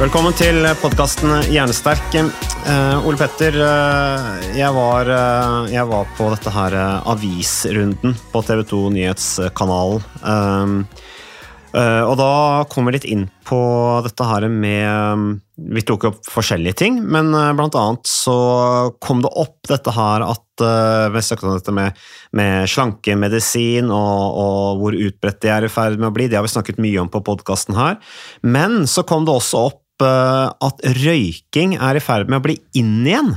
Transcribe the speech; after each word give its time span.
Velkommen 0.00 0.32
til 0.32 0.64
podkasten 0.80 1.42
Hjernesterk. 1.52 2.14
Uh, 2.16 3.04
Ole 3.04 3.18
Petter, 3.20 3.52
uh, 3.60 4.38
jeg, 4.56 4.72
var, 4.72 5.10
uh, 5.12 5.68
jeg 5.68 5.84
var 5.90 6.08
på 6.16 6.30
dette 6.32 6.52
her 6.54 6.72
eh, 6.72 7.10
avisrunden 7.12 8.16
på 8.32 8.40
TV 8.48 8.62
2 8.70 8.80
Nyhetskanalen. 8.94 10.86
Eh, 11.70 12.02
og 12.02 12.16
da 12.18 12.30
kom 12.70 12.88
vi 12.88 12.96
litt 12.96 13.06
inn 13.06 13.28
på 13.46 13.60
dette 14.02 14.26
her 14.26 14.48
med 14.50 15.38
Vi 15.70 15.82
tok 15.86 16.06
opp 16.08 16.18
forskjellige 16.26 16.78
ting, 16.80 16.96
men 17.06 17.30
eh, 17.36 17.52
blant 17.54 17.76
annet 17.78 18.10
så 18.10 18.34
kom 18.98 19.22
det 19.22 19.30
opp 19.38 19.68
dette 19.70 19.94
her 19.94 20.24
at 20.26 20.64
eh, 20.66 21.06
Vi 21.14 21.22
snakket 21.22 21.46
om 21.46 21.54
dette 21.54 21.74
med, 21.76 22.00
med 22.34 22.66
slankemedisin 22.70 23.92
og, 23.94 24.40
og 24.42 24.82
hvor 24.82 24.98
utbredt 24.98 25.38
det 25.44 25.54
er 25.54 25.68
i 25.68 25.70
ferd 25.70 26.00
med 26.00 26.10
å 26.10 26.14
bli. 26.16 26.26
Det 26.26 26.40
har 26.40 26.46
vi 26.46 26.50
snakket 26.56 26.82
mye 26.82 27.04
om 27.04 27.12
på 27.12 27.22
podkasten 27.28 27.78
her. 27.78 28.00
Men 28.42 28.82
så 28.90 29.06
kom 29.06 29.28
det 29.28 29.36
også 29.36 29.62
opp 29.70 29.79
eh, 29.79 29.79
at 30.04 30.86
røyking 31.00 31.76
er 31.76 31.98
i 31.98 32.02
ferd 32.04 32.30
med 32.30 32.40
å 32.40 32.44
bli 32.44 32.56
inn 32.78 33.00
igjen. 33.04 33.34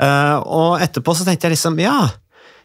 Eh, 0.00 0.36
og 0.42 0.80
etterpå 0.82 1.14
så 1.16 1.26
tenkte 1.26 1.48
jeg 1.48 1.58
liksom, 1.58 1.78
ja 1.82 2.08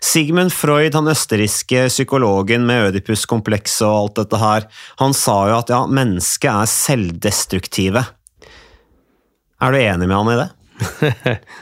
Sigmund 0.05 0.53
Freud, 0.53 0.93
han 0.93 1.09
østerrikske 1.09 1.88
psykologen 1.89 2.66
med 2.67 2.91
Ødipus-komplekset 2.91 3.88
og 3.88 3.95
alt 3.95 4.19
dette 4.19 4.41
her, 4.41 4.67
han 5.01 5.16
sa 5.17 5.38
jo 5.49 5.55
at 5.57 5.71
ja, 5.73 5.81
mennesket 5.89 6.51
er 6.51 6.69
selvdestruktive. 6.69 8.03
Er 9.66 9.73
du 9.73 9.79
enig 9.79 10.09
med 10.09 10.17
han 10.19 10.33
i 10.33 10.39
det? 10.43 11.39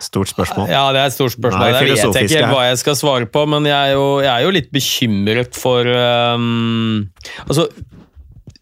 Stort 0.00 0.30
spørsmål. 0.30 0.70
Ja, 0.72 0.86
det 0.94 1.02
er 1.02 1.10
et 1.10 1.14
stort 1.14 1.34
spørsmål. 1.34 1.60
Nei, 1.60 1.72
jeg 1.74 1.98
vet 2.00 2.30
ikke 2.30 2.46
hva 2.48 2.62
jeg 2.70 2.78
skal 2.80 2.94
svare 2.96 3.26
på, 3.28 3.42
men 3.52 3.66
jeg 3.68 3.76
er 3.76 3.98
jo, 3.98 4.06
jeg 4.24 4.30
er 4.32 4.46
jo 4.46 4.52
litt 4.56 4.70
bekymret 4.72 5.58
for 5.60 5.84
um, 5.84 7.10
Altså, 7.44 7.66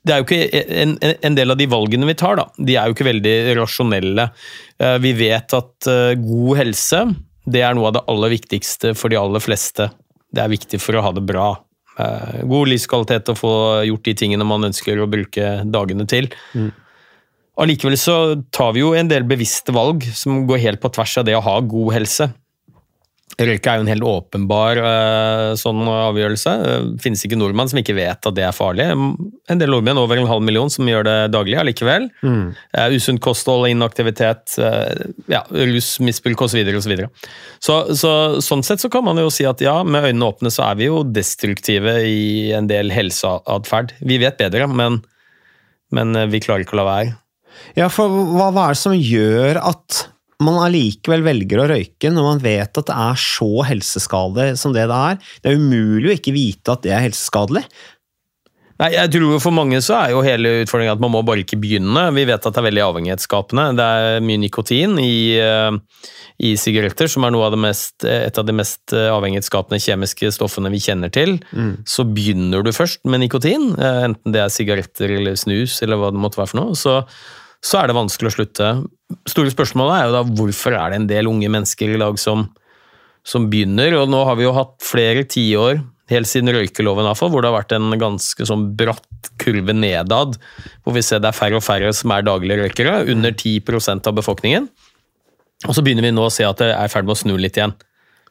det 0.09 0.15
er 0.17 0.23
jo 0.23 0.27
ikke 0.27 0.65
en, 0.83 0.97
en- 1.05 1.37
del 1.37 1.53
av 1.53 1.59
de 1.61 1.67
valgene 1.69 2.09
vi 2.09 2.15
tar, 2.17 2.39
da, 2.41 2.47
de 2.57 2.75
er 2.81 2.89
jo 2.89 2.97
ikke 2.97 3.07
veldig 3.11 3.35
rasjonelle. 3.61 4.25
Eh, 4.81 4.97
Vi 5.05 5.13
vet 5.21 5.53
at 5.59 5.89
eh, 5.93 6.15
god 6.19 6.57
helse 6.63 7.03
det 7.49 7.63
er 7.65 7.77
noe 7.77 7.89
av 7.93 7.95
det 7.99 8.05
aller 8.13 8.33
viktigste 8.35 8.95
for 8.97 9.13
de 9.13 9.17
aller 9.21 9.41
fleste. 9.41 9.87
Det 10.33 10.43
er 10.45 10.51
viktig 10.53 10.81
for 10.85 10.97
å 10.99 11.05
ha 11.07 11.13
det 11.17 11.23
bra. 11.29 11.47
Eh, 12.01 12.43
God 12.49 12.69
livskvalitet 12.73 13.31
og 13.33 13.39
få 13.41 13.53
gjort 13.89 14.05
de 14.09 14.17
tingene 14.25 14.45
man 14.49 14.65
ønsker 14.69 15.01
å 15.01 15.09
bruke 15.09 15.55
dagene 15.69 16.05
til. 16.11 16.29
Allikevel 17.59 17.97
så 17.99 18.17
tar 18.55 18.75
vi 18.77 18.85
jo 18.85 18.93
en 18.95 19.09
del 19.11 19.25
bevisste 19.27 19.73
valg 19.75 20.05
som 20.15 20.45
går 20.47 20.61
helt 20.63 20.83
på 20.83 20.93
tvers 20.95 21.17
av 21.19 21.25
det 21.27 21.35
å 21.39 21.43
ha 21.43 21.57
god 21.67 21.95
helse. 21.97 22.29
Røyke 23.39 23.71
er 23.71 23.79
jo 23.79 23.85
en 23.85 23.91
helt 23.91 24.07
åpenbar 24.09 24.79
eh, 24.83 25.53
sånn 25.61 25.83
avgjørelse. 25.87 26.55
Det 26.65 27.03
finnes 27.05 27.21
ikke 27.23 27.39
nordmenn 27.39 27.71
som 27.71 27.79
ikke 27.79 27.95
vet 27.95 28.27
at 28.27 28.35
det 28.35 28.43
er 28.47 28.57
farlig. 28.57 28.89
En 28.91 29.61
del 29.61 29.71
nordmenn, 29.71 30.01
over 30.01 30.19
en 30.19 30.27
halv 30.31 30.43
million, 30.43 30.71
som 30.73 30.89
gjør 30.89 31.07
det 31.07 31.17
daglig 31.35 31.59
allikevel. 31.61 32.09
Mm. 32.25 32.57
usunt 32.97 33.23
kosthold, 33.23 33.69
inaktivitet, 33.71 34.57
eh, 34.59 35.07
ja, 35.31 35.45
rusmisbruk 35.53 36.43
osv. 36.49 36.65
Så, 36.79 36.91
videre. 36.91 37.09
så, 37.63 37.79
så 37.95 38.13
Sånn 38.43 38.65
sett 38.67 38.83
så 38.83 38.91
kan 38.91 39.05
man 39.07 39.19
jo 39.21 39.31
si 39.33 39.47
at 39.47 39.63
ja, 39.63 39.77
med 39.85 40.09
øynene 40.09 40.33
åpne 40.33 40.51
så 40.53 40.67
er 40.71 40.81
vi 40.81 40.89
jo 40.89 41.05
destruktive 41.07 41.99
i 42.09 42.51
en 42.57 42.67
del 42.71 42.91
helseatferd. 42.95 43.95
Vi 44.03 44.19
vet 44.23 44.39
bedre, 44.41 44.67
men, 44.67 45.03
men 45.95 46.17
eh, 46.17 46.31
vi 46.33 46.43
klarer 46.43 46.67
ikke 46.67 46.79
å 46.79 46.83
la 46.83 46.91
være. 46.91 47.17
Ja, 47.79 47.89
for 47.93 48.11
hva, 48.11 48.51
hva 48.55 48.69
er 48.69 48.77
det 48.77 48.83
som 48.83 48.95
gjør 48.95 49.61
at 49.63 50.07
man 50.45 50.59
allikevel 50.63 51.25
velger 51.27 51.63
å 51.63 51.69
røyke 51.73 52.11
når 52.15 52.27
man 52.27 52.43
vet 52.43 52.81
at 52.81 52.91
det 52.91 52.97
er 52.97 53.21
så 53.21 53.51
helseskadelig 53.67 54.59
som 54.61 54.75
det 54.75 54.87
det 54.91 54.99
er? 55.11 55.23
Det 55.43 55.53
er 55.53 55.63
umulig 55.63 56.13
å 56.13 56.19
ikke 56.19 56.37
vite 56.37 56.75
at 56.75 56.85
det 56.87 56.95
er 56.95 57.07
helseskadelig. 57.09 57.65
Nei, 58.79 58.93
jeg 58.95 59.11
tror 59.11 59.41
For 59.43 59.55
mange 59.55 59.81
så 59.83 59.97
er 59.99 60.13
jo 60.13 60.23
hele 60.23 60.61
utfordringen 60.63 60.95
at 60.95 61.03
man 61.03 61.11
må 61.11 61.25
bare 61.27 61.43
ikke 61.43 61.59
begynne. 61.59 62.05
Vi 62.15 62.27
vet 62.29 62.39
at 62.39 62.55
det 62.55 62.61
er 62.61 62.69
veldig 62.69 62.85
avhengighetsskapende. 62.85 63.65
Det 63.79 63.87
er 64.03 64.23
mye 64.23 64.43
nikotin 64.45 64.95
i, 65.03 65.35
eh, 65.43 66.05
i 66.47 66.53
sigaretter, 66.55 67.11
som 67.11 67.27
er 67.27 67.35
av 67.35 67.57
mest, 67.59 68.05
et 68.07 68.39
av 68.39 68.47
de 68.47 68.55
mest 68.55 68.95
eh, 68.95 69.09
avhengighetsskapende 69.11 69.83
kjemiske 69.83 70.31
stoffene 70.37 70.71
vi 70.71 70.79
kjenner 70.79 71.11
til. 71.11 71.41
Så 71.83 72.07
begynner 72.07 72.63
du 72.63 72.71
først 72.71 73.03
med 73.05 73.25
nikotin, 73.25 73.73
eh, 73.75 74.05
enten 74.07 74.37
det 74.37 74.45
er 74.45 74.55
sigaretter 74.55 75.11
eller 75.19 75.35
snus, 75.35 75.83
eller 75.83 75.99
hva 75.99 76.13
det 76.15 76.23
måtte 76.23 76.39
være 76.39 76.53
for 76.55 76.63
noe, 76.63 76.79
så, 76.79 77.01
så 77.59 77.83
er 77.83 77.91
det 77.91 77.99
vanskelig 77.99 78.31
å 78.31 78.37
slutte. 78.39 78.71
Store 79.29 79.53
spørsmålet 79.53 79.95
er 79.95 80.09
jo 80.09 80.17
da 80.17 80.25
hvorfor 80.39 80.75
er 80.77 80.93
det 80.93 80.99
en 81.01 81.09
del 81.09 81.31
unge 81.31 81.49
mennesker 81.53 81.95
i 81.95 82.01
dag 82.01 82.19
som, 82.21 82.49
som 83.25 83.47
begynner, 83.49 83.97
og 84.01 84.11
nå 84.13 84.21
har 84.29 84.37
vi 84.37 84.45
jo 84.45 84.57
hatt 84.57 84.77
flere 84.85 85.25
tiår, 85.25 85.81
helt 86.13 86.29
siden 86.29 86.53
røykeloven 86.53 87.09
iallfall, 87.09 87.33
hvor 87.33 87.45
det 87.45 87.51
har 87.51 87.59
vært 87.59 87.75
en 87.77 87.93
ganske 88.01 88.49
sånn 88.49 88.71
bratt 88.77 89.33
kurve 89.41 89.75
nedad, 89.77 90.39
hvor 90.85 90.97
vi 90.97 91.05
ser 91.05 91.21
det 91.25 91.33
er 91.33 91.37
færre 91.37 91.61
og 91.61 91.65
færre 91.65 91.93
som 91.97 92.13
er 92.15 92.25
daglige 92.25 92.63
røykere, 92.63 93.03
under 93.13 93.35
10% 93.35 94.09
av 94.09 94.17
befolkningen. 94.21 94.71
Og 95.67 95.75
så 95.75 95.83
begynner 95.85 96.07
vi 96.07 96.15
nå 96.15 96.25
å 96.29 96.33
se 96.33 96.47
at 96.47 96.61
det 96.61 96.71
er 96.71 96.87
i 96.87 96.93
ferd 96.93 97.09
med 97.09 97.17
å 97.17 97.21
snu 97.21 97.35
litt 97.41 97.59
igjen. 97.59 97.75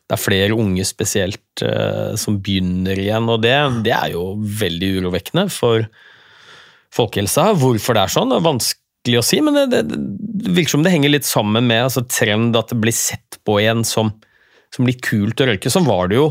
Det 0.07 0.15
er 0.15 0.23
flere 0.23 0.55
unge 0.55 0.85
spesielt 0.87 1.63
eh, 1.65 2.13
som 2.19 2.37
begynner 2.39 2.97
igjen, 3.01 3.27
og 3.27 3.41
det, 3.43 3.55
det 3.85 3.93
er 3.97 4.13
jo 4.13 4.29
veldig 4.39 4.93
urovekkende 5.01 5.49
for 5.51 5.83
folkehelsa. 6.95 7.49
Hvorfor 7.59 7.97
det 7.97 8.05
er 8.05 8.13
sånn, 8.13 8.31
det 8.31 8.39
er 8.39 8.45
vanskelig 8.45 8.86
å 9.15 9.23
si, 9.23 9.39
men 9.39 9.55
det, 9.55 9.65
det, 9.71 9.83
det 9.87 10.51
virker 10.57 10.75
som 10.75 10.83
det 10.83 10.91
henger 10.91 11.13
litt 11.15 11.25
sammen 11.29 11.63
med 11.69 11.85
altså, 11.87 12.03
trend 12.03 12.57
at 12.59 12.73
det 12.73 12.81
blir 12.83 12.91
sett 12.95 13.39
på 13.47 13.61
igjen 13.61 13.85
som, 13.87 14.11
som 14.75 14.89
litt 14.89 14.99
kult 15.07 15.39
å 15.39 15.47
røyke. 15.47 15.71
Sånn 15.71 15.87
var 15.87 16.11
det 16.11 16.17
jo 16.19 16.25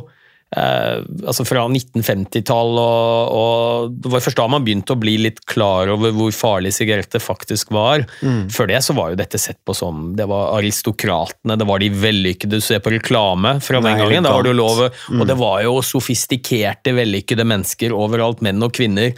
eh, 0.56 1.00
altså 1.24 1.46
fra 1.48 1.64
1950-tall, 1.72 2.76
og, 2.78 3.30
og 3.36 3.94
det 4.02 4.12
var 4.12 4.22
først 4.26 4.38
da 4.38 4.46
man 4.52 4.66
begynte 4.66 4.92
å 4.94 5.00
bli 5.00 5.16
litt 5.24 5.40
klar 5.48 5.88
over 5.94 6.12
hvor 6.14 6.34
farlig 6.36 6.74
sigaretter 6.76 7.22
faktisk 7.22 7.72
var. 7.74 8.04
Før 8.52 8.68
det 8.70 8.82
så 8.84 8.94
var 8.96 9.14
jo 9.14 9.18
dette 9.22 9.40
sett 9.40 9.58
på 9.66 9.74
som 9.76 10.10
det 10.18 10.28
var 10.30 10.52
aristokratene, 10.58 11.56
det 11.58 11.66
var 11.68 11.80
de 11.82 11.88
vellykkede. 12.04 12.60
Du 12.60 12.64
ser 12.64 12.82
på 12.84 12.92
reklame 12.94 13.56
fra 13.64 13.80
den 13.80 13.98
gangen, 14.02 14.26
da 14.28 14.34
var 14.36 14.44
det 14.46 14.52
jo 14.52 14.60
lov, 14.60 14.84
Mm. 15.06 15.20
og 15.22 15.26
det 15.28 15.34
var 15.38 15.62
jo 15.64 15.72
sofistikerte, 15.84 16.92
vellykkede 16.96 17.44
mennesker 17.46 17.92
overalt, 17.94 18.40
menn 18.44 18.62
og 18.62 18.72
kvinner. 18.76 19.12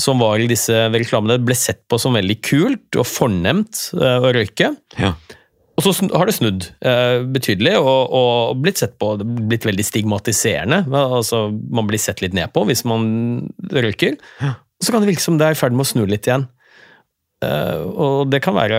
Som 0.00 0.22
var 0.22 0.40
i 0.42 0.48
disse 0.50 0.86
reklamene. 0.92 1.40
Ble 1.42 1.56
sett 1.58 1.82
på 1.90 1.98
som 2.00 2.16
veldig 2.18 2.38
kult 2.46 3.00
og 3.00 3.06
fornemt 3.08 3.88
eh, 3.98 4.16
å 4.18 4.32
røyke. 4.36 4.72
Ja. 4.98 5.14
Og 5.80 5.86
så 5.86 6.08
har 6.12 6.28
det 6.28 6.36
snudd 6.36 6.66
eh, 6.84 7.22
betydelig 7.32 7.78
og, 7.80 8.12
og 8.12 8.58
blitt 8.60 8.82
sett 8.82 8.98
på 9.00 9.14
blitt 9.22 9.64
veldig 9.64 9.86
stigmatiserende. 9.86 10.82
Altså, 10.92 11.46
man 11.50 11.88
blir 11.88 12.02
sett 12.02 12.20
litt 12.20 12.36
ned 12.36 12.52
på 12.52 12.66
hvis 12.68 12.84
man 12.88 13.06
røyker. 13.72 14.18
Så 14.80 14.92
kan 14.92 15.04
det 15.04 15.12
virke 15.12 15.24
som 15.24 15.38
det 15.40 15.48
er 15.48 15.56
i 15.56 15.60
ferd 15.60 15.76
med 15.76 15.86
å 15.86 15.90
snu 15.92 16.04
litt 16.08 16.28
igjen. 16.28 16.48
Eh, 17.40 17.80
og 17.96 18.28
det 18.28 18.42
kan 18.44 18.52
være 18.52 18.76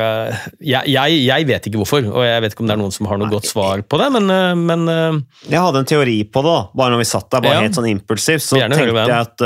jeg, 0.62 0.86
jeg, 0.86 1.16
jeg 1.25 1.46
vet 1.50 1.66
ikke 1.66 1.80
hvorfor, 1.81 2.06
og 2.12 2.22
jeg 2.22 2.44
vet 2.44 2.54
ikke 2.54 2.62
om 2.62 2.68
det 2.69 2.75
er 2.75 2.81
noen 2.84 2.94
som 2.94 3.08
har 3.10 3.18
noe 3.18 3.31
godt 3.31 3.48
svar 3.50 3.81
på 3.81 3.98
det, 3.98 4.12
men, 4.13 4.30
uh, 4.30 4.54
men 4.54 4.86
uh, 4.86 5.18
Jeg 5.50 5.58
hadde 5.63 5.81
en 5.81 5.90
teori 5.90 6.19
på 6.30 6.44
det, 6.46 6.52
da, 6.52 6.69
bare 6.78 6.94
når 6.94 7.02
vi 7.02 7.08
satt 7.10 7.25
der, 7.31 7.42
bare 7.42 7.58
Ja. 7.58 7.63
helt 7.66 7.74
sånn 7.80 7.90
impulsivt. 7.90 8.46
Så 8.46 8.60
gjerne 8.60 8.78
tenkte 8.78 9.02
jeg 9.02 9.18
at 9.18 9.42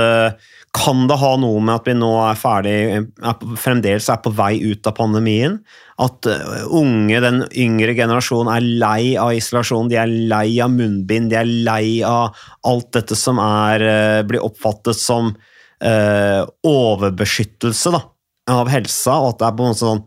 kan 0.76 1.08
det 1.08 1.16
ha 1.22 1.30
noe 1.40 1.62
med 1.64 1.72
at 1.78 1.86
vi 1.88 1.94
nå 1.96 2.10
er 2.26 2.36
ferdig, 2.36 3.08
er 3.24 3.36
fremdeles 3.56 4.10
er 4.12 4.20
på 4.20 4.36
vei 4.36 4.60
ut 4.60 4.84
av 4.90 4.94
pandemien? 4.98 5.64
At 6.04 6.28
unge, 6.68 7.16
den 7.24 7.48
yngre 7.56 7.96
generasjonen 7.96 8.52
er 8.52 8.60
lei 8.84 9.16
av 9.16 9.32
isolasjon, 9.38 9.88
de 9.88 9.96
er 10.02 10.12
lei 10.12 10.60
av 10.60 10.68
munnbind, 10.76 11.32
de 11.32 11.40
er 11.40 11.48
lei 11.48 12.04
av 12.04 12.36
alt 12.68 12.92
dette 12.98 13.16
som 13.16 13.40
er, 13.40 13.80
blir 14.28 14.44
oppfattet 14.44 15.00
som 15.00 15.32
overbeskyttelse 15.80 17.96
da, 17.96 18.04
av 18.52 18.70
helsa, 18.70 19.18
og 19.22 19.34
at 19.34 19.42
det 19.42 19.48
er 19.48 19.58
på 19.58 19.66
en 19.66 19.74
måte 19.74 19.84
sånn 19.84 20.06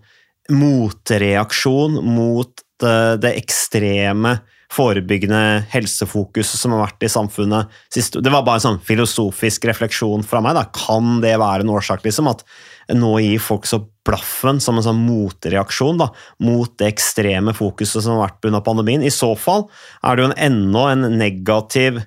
motreaksjon 0.49 1.99
mot 2.07 2.65
det, 2.81 2.95
det 3.25 3.35
ekstreme 3.41 4.39
forebyggende 4.73 5.65
helsefokuset 5.73 6.61
som 6.61 6.75
har 6.75 6.83
vært 6.83 7.07
i 7.07 7.11
samfunnet 7.11 7.77
sist. 7.93 8.19
Det 8.21 8.33
var 8.33 8.45
bare 8.45 8.61
en 8.61 8.67
sånn 8.67 8.83
filosofisk 8.85 9.65
refleksjon 9.69 10.27
fra 10.29 10.43
meg. 10.45 10.59
Da. 10.59 10.67
Kan 10.77 11.23
det 11.25 11.39
være 11.41 11.65
en 11.65 11.73
årsak, 11.73 12.05
liksom, 12.05 12.29
at 12.29 12.45
nå 12.93 13.15
gir 13.25 13.41
folk 13.43 13.69
så 13.69 13.81
blaffen 14.09 14.61
som 14.65 14.79
en 14.79 14.85
sånn 14.85 15.01
motreaksjon 15.07 16.01
da, 16.01 16.11
mot 16.45 16.73
det 16.81 16.93
ekstreme 16.93 17.57
fokuset 17.57 18.05
som 18.05 18.17
har 18.17 18.29
vært 18.29 18.51
under 18.51 18.65
pandemien? 18.65 19.05
I 19.05 19.13
så 19.15 19.33
fall 19.41 19.67
er 20.03 20.17
det 20.17 20.25
jo 20.25 20.31
en, 20.31 20.39
enda 20.51 20.85
en 20.93 21.11
negativ 21.17 22.03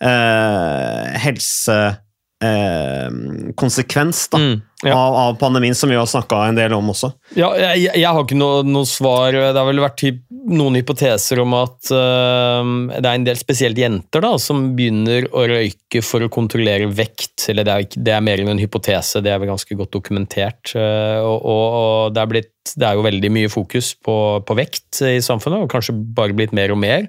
eh, 0.00 1.22
helse... 1.26 1.78
Eh, 2.44 3.06
konsekvens 3.56 4.26
da, 4.28 4.38
Mm, 4.38 4.60
ja. 4.82 4.92
av, 4.92 5.14
av 5.14 5.34
pandemien, 5.40 5.74
som 5.74 5.88
vi 5.88 5.96
har 5.96 6.04
snakka 6.06 6.42
en 6.48 6.58
del 6.58 6.74
om 6.76 6.90
også. 6.92 7.08
Ja, 7.32 7.48
jeg, 7.56 7.86
jeg 7.96 8.04
har 8.04 8.24
ikke 8.26 8.36
noe, 8.36 8.58
noe 8.66 8.84
svar. 8.84 9.32
Det 9.32 9.56
har 9.56 9.68
vel 9.70 9.80
vært 9.80 9.96
typ, 10.02 10.18
noen 10.52 10.76
hypoteser 10.76 11.40
om 11.40 11.56
at 11.56 11.88
uh, 11.96 12.60
det 12.92 13.00
er 13.00 13.14
en 13.14 13.24
del 13.24 13.40
spesielt 13.40 13.80
jenter 13.80 14.20
da, 14.20 14.34
som 14.36 14.74
begynner 14.76 15.30
å 15.32 15.46
røyke 15.48 16.04
for 16.04 16.26
å 16.26 16.30
kontrollere 16.32 16.90
vekt. 16.92 17.48
Eller 17.48 17.64
det 17.64 17.72
er, 17.72 17.88
det 17.96 18.16
er 18.18 18.26
mer 18.28 18.44
enn 18.44 18.52
en 18.52 18.60
hypotese, 18.60 19.24
det 19.24 19.32
er 19.32 19.40
vel 19.40 19.54
ganske 19.54 19.80
godt 19.80 19.96
dokumentert. 19.96 20.76
Uh, 20.76 21.24
og, 21.24 21.38
og, 21.40 21.66
og 21.80 22.14
det, 22.14 22.20
er 22.20 22.34
blitt, 22.34 22.74
det 22.76 22.90
er 22.90 23.00
jo 23.00 23.08
veldig 23.08 23.32
mye 23.32 23.52
fokus 23.56 23.94
på, 23.96 24.18
på 24.44 24.58
vekt 24.60 25.00
i 25.08 25.22
samfunnet, 25.24 25.64
og 25.64 25.72
kanskje 25.72 25.96
bare 25.96 26.36
blitt 26.36 26.52
mer 26.52 26.76
og 26.76 26.84
mer. 26.84 27.08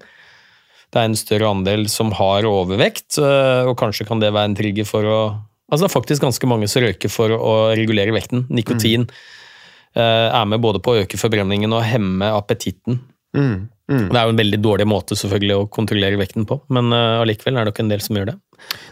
Det 0.93 1.01
er 1.01 1.09
en 1.09 1.19
større 1.19 1.49
andel 1.51 1.87
som 1.91 2.13
har 2.15 2.47
overvekt, 2.47 3.19
øh, 3.19 3.67
og 3.67 3.75
kanskje 3.79 4.07
kan 4.07 4.23
det 4.23 4.31
være 4.33 4.53
en 4.53 4.57
trigger 4.57 4.87
for 4.87 5.07
å 5.07 5.19
Altså 5.67 5.83
Det 5.83 5.89
er 5.89 5.97
faktisk 5.97 6.23
ganske 6.23 6.47
mange 6.47 6.67
som 6.71 6.79
røyker 6.79 7.11
for 7.11 7.33
å 7.35 7.53
regulere 7.75 8.13
vekten. 8.15 8.45
Nikotin 8.47 9.01
mm. 9.03 9.97
er 9.99 10.45
med 10.47 10.61
både 10.63 10.79
på 10.79 10.93
å 10.93 11.01
øke 11.01 11.19
forbrenningen 11.19 11.75
og 11.75 11.83
hemme 11.83 12.29
appetitten. 12.31 13.01
Mm, 13.35 13.67
mm. 13.91 14.07
Det 14.09 14.17
er 14.17 14.25
jo 14.25 14.33
en 14.33 14.41
veldig 14.41 14.59
dårlig 14.63 14.87
måte 14.89 15.17
selvfølgelig 15.19 15.57
å 15.57 15.67
kontrollere 15.73 16.19
vekten 16.19 16.47
på, 16.49 16.59
men 16.73 16.93
eh, 16.95 17.21
allikevel 17.21 17.57
er 17.57 17.65
det 17.65 17.73
nok 17.73 17.81
en 17.83 17.91
del 17.91 18.03
som 18.03 18.19
gjør 18.19 18.31
det. 18.31 18.37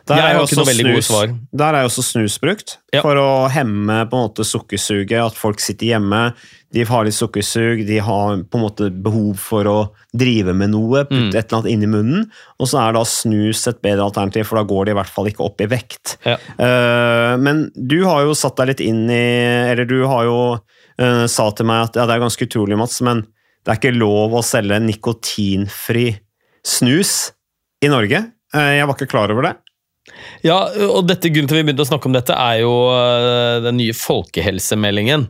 Der 0.08 0.22
er 0.22 0.34
jo 0.38 0.44
også 0.46 0.66
snus-. 0.70 1.10
Der 1.52 1.74
er 1.74 1.88
også 1.88 2.04
snus 2.06 2.38
brukt, 2.40 2.78
Ja. 2.94 3.02
for 3.02 3.16
å 3.20 3.50
hemme 3.50 4.06
på 4.10 4.16
en 4.16 4.30
måte 4.30 4.46
sukkersuget. 4.46 5.18
At 5.26 5.34
folk 5.36 5.60
sitter 5.60 5.88
hjemme, 5.96 6.34
de 6.72 6.84
har 6.84 7.04
litt 7.08 7.16
sukkersug, 7.16 7.86
de 7.88 7.98
har 8.04 8.38
på 8.44 8.60
en 8.60 8.64
måte 8.66 8.90
behov 8.92 9.38
for 9.40 9.64
å 9.66 9.78
drive 10.16 10.54
med 10.56 10.70
noe, 10.72 11.06
putte 11.06 11.32
Mm. 11.32 11.36
et 11.36 11.46
eller 11.52 11.58
annet 11.62 11.72
inn 11.72 11.84
i 11.84 11.92
munnen. 11.92 12.30
Og 12.60 12.68
så 12.68 12.80
er 12.88 12.94
da 12.94 13.04
snus 13.04 13.68
et 13.68 13.82
bedre 13.82 14.04
alternativ, 14.06 14.46
for 14.48 14.58
da 14.58 14.64
går 14.64 14.86
de 14.86 14.92
i 14.92 14.96
hvert 15.00 15.10
fall 15.10 15.26
ikke 15.26 15.46
opp 15.46 15.62
i 15.62 15.66
vekt. 15.68 16.18
Ja. 16.26 16.38
Uh, 16.60 17.38
men 17.38 17.72
du 17.76 18.04
har 18.06 18.24
jo 18.24 18.34
satt 18.34 18.56
deg 18.58 18.68
litt 18.68 18.82
inn 18.82 19.10
i 19.10 19.72
Eller 19.72 19.86
du 19.86 20.06
har 20.06 20.24
jo 20.26 20.60
uh, 21.00 21.26
sa 21.28 21.50
til 21.52 21.66
meg 21.66 21.90
at 21.90 21.96
ja, 21.96 22.06
det 22.06 22.16
er 22.16 22.24
ganske 22.24 22.46
utrolig, 22.48 22.78
Mats, 22.78 23.02
men 23.02 23.26
det 23.66 23.72
er 23.74 23.80
ikke 23.80 23.98
lov 23.98 24.32
å 24.38 24.44
selge 24.46 24.78
nikotinfri 24.80 26.20
snus 26.66 27.32
i 27.82 27.88
Norge. 27.92 28.32
Eh, 28.56 28.74
jeg 28.80 28.88
var 28.88 28.96
ikke 28.98 29.12
klar 29.12 29.34
over 29.34 29.50
det. 29.50 29.56
Ja, 30.46 30.60
og 30.94 31.08
dette, 31.10 31.32
Grunnen 31.34 31.50
til 31.50 31.58
at 31.58 31.64
vi 31.64 31.68
begynte 31.68 31.84
å 31.84 31.90
snakke 31.90 32.10
om 32.10 32.16
dette, 32.16 32.36
er 32.38 32.62
jo 32.62 32.74
øh, 32.94 33.62
den 33.66 33.80
nye 33.82 33.96
folkehelsemeldingen 33.98 35.28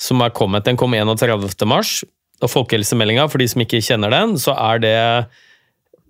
som 0.00 0.24
er 0.24 0.34
kommet. 0.34 0.66
Den 0.66 0.78
kom 0.80 0.96
31. 0.96 1.46
mars. 1.70 2.00
Og 2.38 2.50
Folkehelsemeldinga, 2.52 3.26
for 3.30 3.42
de 3.42 3.48
som 3.50 3.62
ikke 3.64 3.82
kjenner 3.82 4.12
den, 4.14 4.36
så 4.38 4.54
er 4.54 4.82
det 4.82 4.96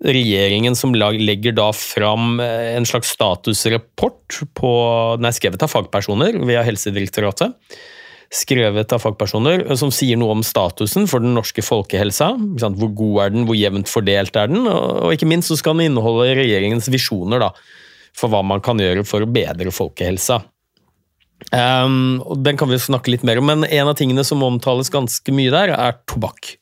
regjeringen 0.05 0.77
som 0.77 0.93
legger 0.95 1.55
da 1.57 1.69
fram 1.75 2.39
eh, 2.43 2.75
en 2.77 2.87
slags 2.87 3.13
statusrapport 3.15 4.41
på 4.55 4.73
Den 5.19 5.27
er 5.27 5.35
skrevet 5.35 5.65
av 5.65 5.71
fagpersoner 5.73 6.37
via 6.47 6.63
Helsedirektoratet. 6.65 7.55
Skrevet 8.29 8.93
av 8.93 9.01
fagpersoner 9.01 9.63
eh, 9.65 9.75
som 9.79 9.91
sier 9.93 10.19
noe 10.19 10.35
om 10.37 10.45
statusen 10.45 11.07
for 11.09 11.23
den 11.23 11.33
norske 11.37 11.63
folkehelsa. 11.65 12.31
Hvor 12.37 12.93
god 12.93 13.17
er 13.23 13.33
den, 13.33 13.47
hvor 13.49 13.57
jevnt 13.57 13.89
fordelt 13.89 14.37
er 14.37 14.51
den, 14.51 14.69
og 14.69 15.15
ikke 15.15 15.29
minst 15.29 15.49
så 15.49 15.57
skal 15.59 15.77
den 15.77 15.89
inneholde 15.89 16.35
regjeringens 16.37 16.91
visjoner 16.93 17.41
da, 17.41 17.51
for 18.17 18.31
hva 18.31 18.43
man 18.45 18.61
kan 18.65 18.81
gjøre 18.81 19.05
for 19.07 19.25
å 19.25 19.31
bedre 19.33 19.73
folkehelsa. 19.73 20.43
Um, 21.55 22.19
og 22.27 22.43
Den 22.43 22.59
kan 22.59 22.69
vi 22.69 22.77
snakke 22.81 23.13
litt 23.13 23.25
mer 23.25 23.39
om, 23.39 23.47
men 23.47 23.65
en 23.65 23.89
av 23.89 23.97
tingene 23.97 24.25
som 24.27 24.43
omtales 24.45 24.91
ganske 24.93 25.33
mye 25.33 25.53
der, 25.53 25.73
er 25.73 25.97
tobakk. 26.09 26.57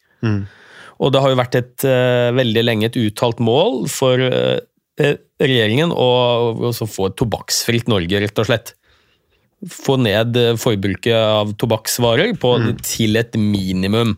Og 1.03 1.13
det 1.13 1.21
har 1.21 1.33
jo 1.33 1.39
vært 1.39 1.57
et 1.59 1.85
uh, 1.89 2.33
veldig 2.37 2.63
lenge 2.63 2.89
et 2.89 2.99
uttalt 3.01 3.41
mål 3.43 3.83
for 3.91 4.21
eh, 4.21 5.17
regjeringen 5.41 5.91
å 5.93 6.71
få 6.73 7.09
et 7.09 7.17
tobakksfritt 7.19 7.89
Norge, 7.91 8.21
rett 8.23 8.41
og 8.41 8.49
slett. 8.49 8.73
Få 9.73 9.97
ned 9.97 10.37
eh, 10.37 10.55
forbruket 10.59 11.15
av 11.17 11.53
tobakksvarer 11.57 12.35
mm. 12.37 12.73
til 12.85 13.17
et 13.17 13.37
minimum. 13.39 14.13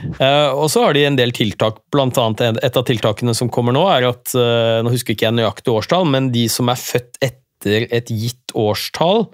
Eh, 0.00 0.50
og 0.52 0.68
så 0.72 0.84
har 0.84 0.96
de 0.96 1.04
en 1.08 1.18
del 1.18 1.32
tiltak, 1.36 1.80
annet 1.96 2.60
et 2.62 2.76
av 2.76 2.84
tiltakene 2.88 3.34
som 3.36 3.50
kommer 3.52 3.74
nå, 3.76 3.84
er 3.92 4.08
at 4.10 4.34
eh, 4.36 4.80
Nå 4.84 4.92
husker 4.92 5.16
ikke 5.16 5.28
jeg 5.28 5.38
nøyaktig 5.38 5.72
årstall, 5.72 6.08
men 6.12 6.30
de 6.34 6.46
som 6.52 6.70
er 6.72 6.80
født 6.80 7.20
etter 7.24 7.88
et 7.92 8.12
gitt 8.12 8.54
årstall, 8.56 9.26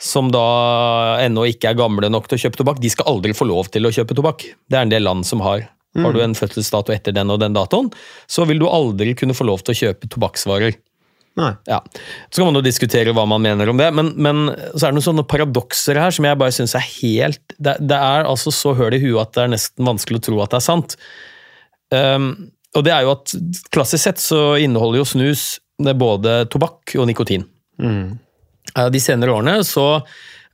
som 0.00 0.30
da 0.32 1.20
ennå 1.24 1.46
ikke 1.48 1.70
er 1.70 1.78
gamle 1.78 2.08
nok 2.12 2.28
til 2.28 2.38
å 2.38 2.44
kjøpe 2.46 2.60
tobakk, 2.60 2.80
de 2.80 2.92
skal 2.92 3.08
aldri 3.12 3.36
få 3.36 3.48
lov 3.48 3.68
til 3.72 3.84
å 3.84 3.92
kjøpe 3.92 4.16
tobakk. 4.16 4.44
Det 4.68 4.80
er 4.80 4.88
en 4.88 4.92
del 4.92 5.04
land 5.04 5.28
som 5.28 5.44
har. 5.44 5.68
Har 5.94 6.10
du 6.10 6.18
en 6.24 6.34
fødselsdato 6.34 6.90
etter 6.90 7.14
den 7.14 7.30
og 7.30 7.38
den 7.38 7.54
datoen, 7.54 7.92
så 8.26 8.42
vil 8.48 8.58
du 8.58 8.66
aldri 8.66 9.12
kunne 9.14 9.36
få 9.36 9.46
lov 9.46 9.62
til 9.62 9.76
å 9.76 9.78
kjøpe 9.84 10.08
tobakksvarer. 10.10 10.74
Ja. 11.34 11.80
Så 12.30 12.40
kan 12.40 12.46
man 12.46 12.60
jo 12.60 12.64
diskutere 12.64 13.12
hva 13.14 13.24
man 13.26 13.42
mener 13.42 13.70
om 13.70 13.78
det, 13.80 13.88
men, 13.96 14.12
men 14.14 14.44
så 14.52 14.86
er 14.86 14.92
det 14.92 14.98
noen 14.98 15.06
sånne 15.08 15.26
paradokser 15.26 15.98
her 15.98 16.14
som 16.14 16.28
jeg 16.28 16.38
bare 16.38 16.54
syns 16.54 16.76
er 16.78 16.84
helt 17.00 17.56
det, 17.58 17.74
det 17.82 17.98
er 17.98 18.28
altså 18.30 18.52
så 18.54 18.74
høl 18.78 18.94
i 18.94 19.02
huet 19.02 19.18
at 19.24 19.32
det 19.34 19.42
er 19.42 19.54
nesten 19.56 19.88
vanskelig 19.88 20.22
å 20.22 20.26
tro 20.28 20.42
at 20.44 20.54
det 20.54 20.60
er 20.60 20.66
sant. 20.68 20.94
Um, 21.94 22.28
og 22.74 22.86
det 22.86 22.94
er 22.94 23.06
jo 23.06 23.14
at 23.14 23.34
klassisk 23.74 24.06
sett 24.06 24.22
så 24.22 24.54
inneholder 24.62 25.02
jo 25.02 25.08
snus 25.08 25.44
det 25.82 25.96
både 25.98 26.44
tobakk 26.50 26.94
og 26.98 27.08
nikotin. 27.10 27.46
Mm. 27.82 28.14
De 28.94 29.02
senere 29.02 29.34
årene 29.34 29.58
så 29.66 29.88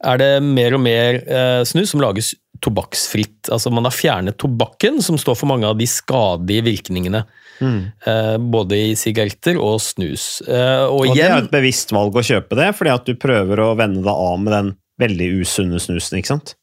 er 0.00 0.20
det 0.20 0.30
mer 0.44 0.76
og 0.76 0.82
mer 0.84 1.20
eh, 1.20 1.62
snus 1.68 1.92
som 1.92 2.00
lages 2.00 2.32
tobakksfritt. 2.64 3.50
Altså 3.52 3.72
Man 3.74 3.88
har 3.88 3.94
fjernet 3.94 4.38
tobakken, 4.40 5.00
som 5.04 5.18
står 5.20 5.38
for 5.38 5.50
mange 5.50 5.68
av 5.68 5.78
de 5.78 5.88
skadelige 5.88 6.66
virkningene. 6.70 7.24
Eh, 7.60 8.36
både 8.38 8.78
i 8.78 8.92
sigaretter 8.96 9.58
og 9.60 9.80
snus. 9.84 10.40
Eh, 10.48 10.86
og, 10.86 11.10
Og 11.10 11.16
det 11.16 11.26
er 11.26 11.42
et 11.42 11.52
bevisst 11.52 11.92
valg 11.92 12.16
å 12.16 12.24
kjøpe 12.24 12.56
det, 12.58 12.70
fordi 12.78 12.94
at 12.94 13.08
du 13.08 13.18
prøver 13.20 13.60
å 13.60 13.74
vende 13.78 14.04
deg 14.06 14.14
av 14.14 14.40
med 14.40 14.54
den 14.56 14.72
veldig 15.00 15.28
usunne 15.42 15.80
snusen, 15.80 16.20
ikke 16.20 16.34
sant? 16.34 16.54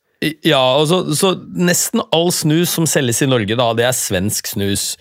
Ja, 0.46 0.62
altså, 0.80 1.04
så, 1.14 1.36
nesten 1.54 2.02
all 2.16 2.32
snus 2.34 2.74
som 2.74 2.88
selges 2.90 3.22
i 3.22 3.30
Norge, 3.30 3.58
da, 3.58 3.70
det 3.78 3.86
er 3.86 3.98
svensk 3.98 4.50
snus. 4.56 4.96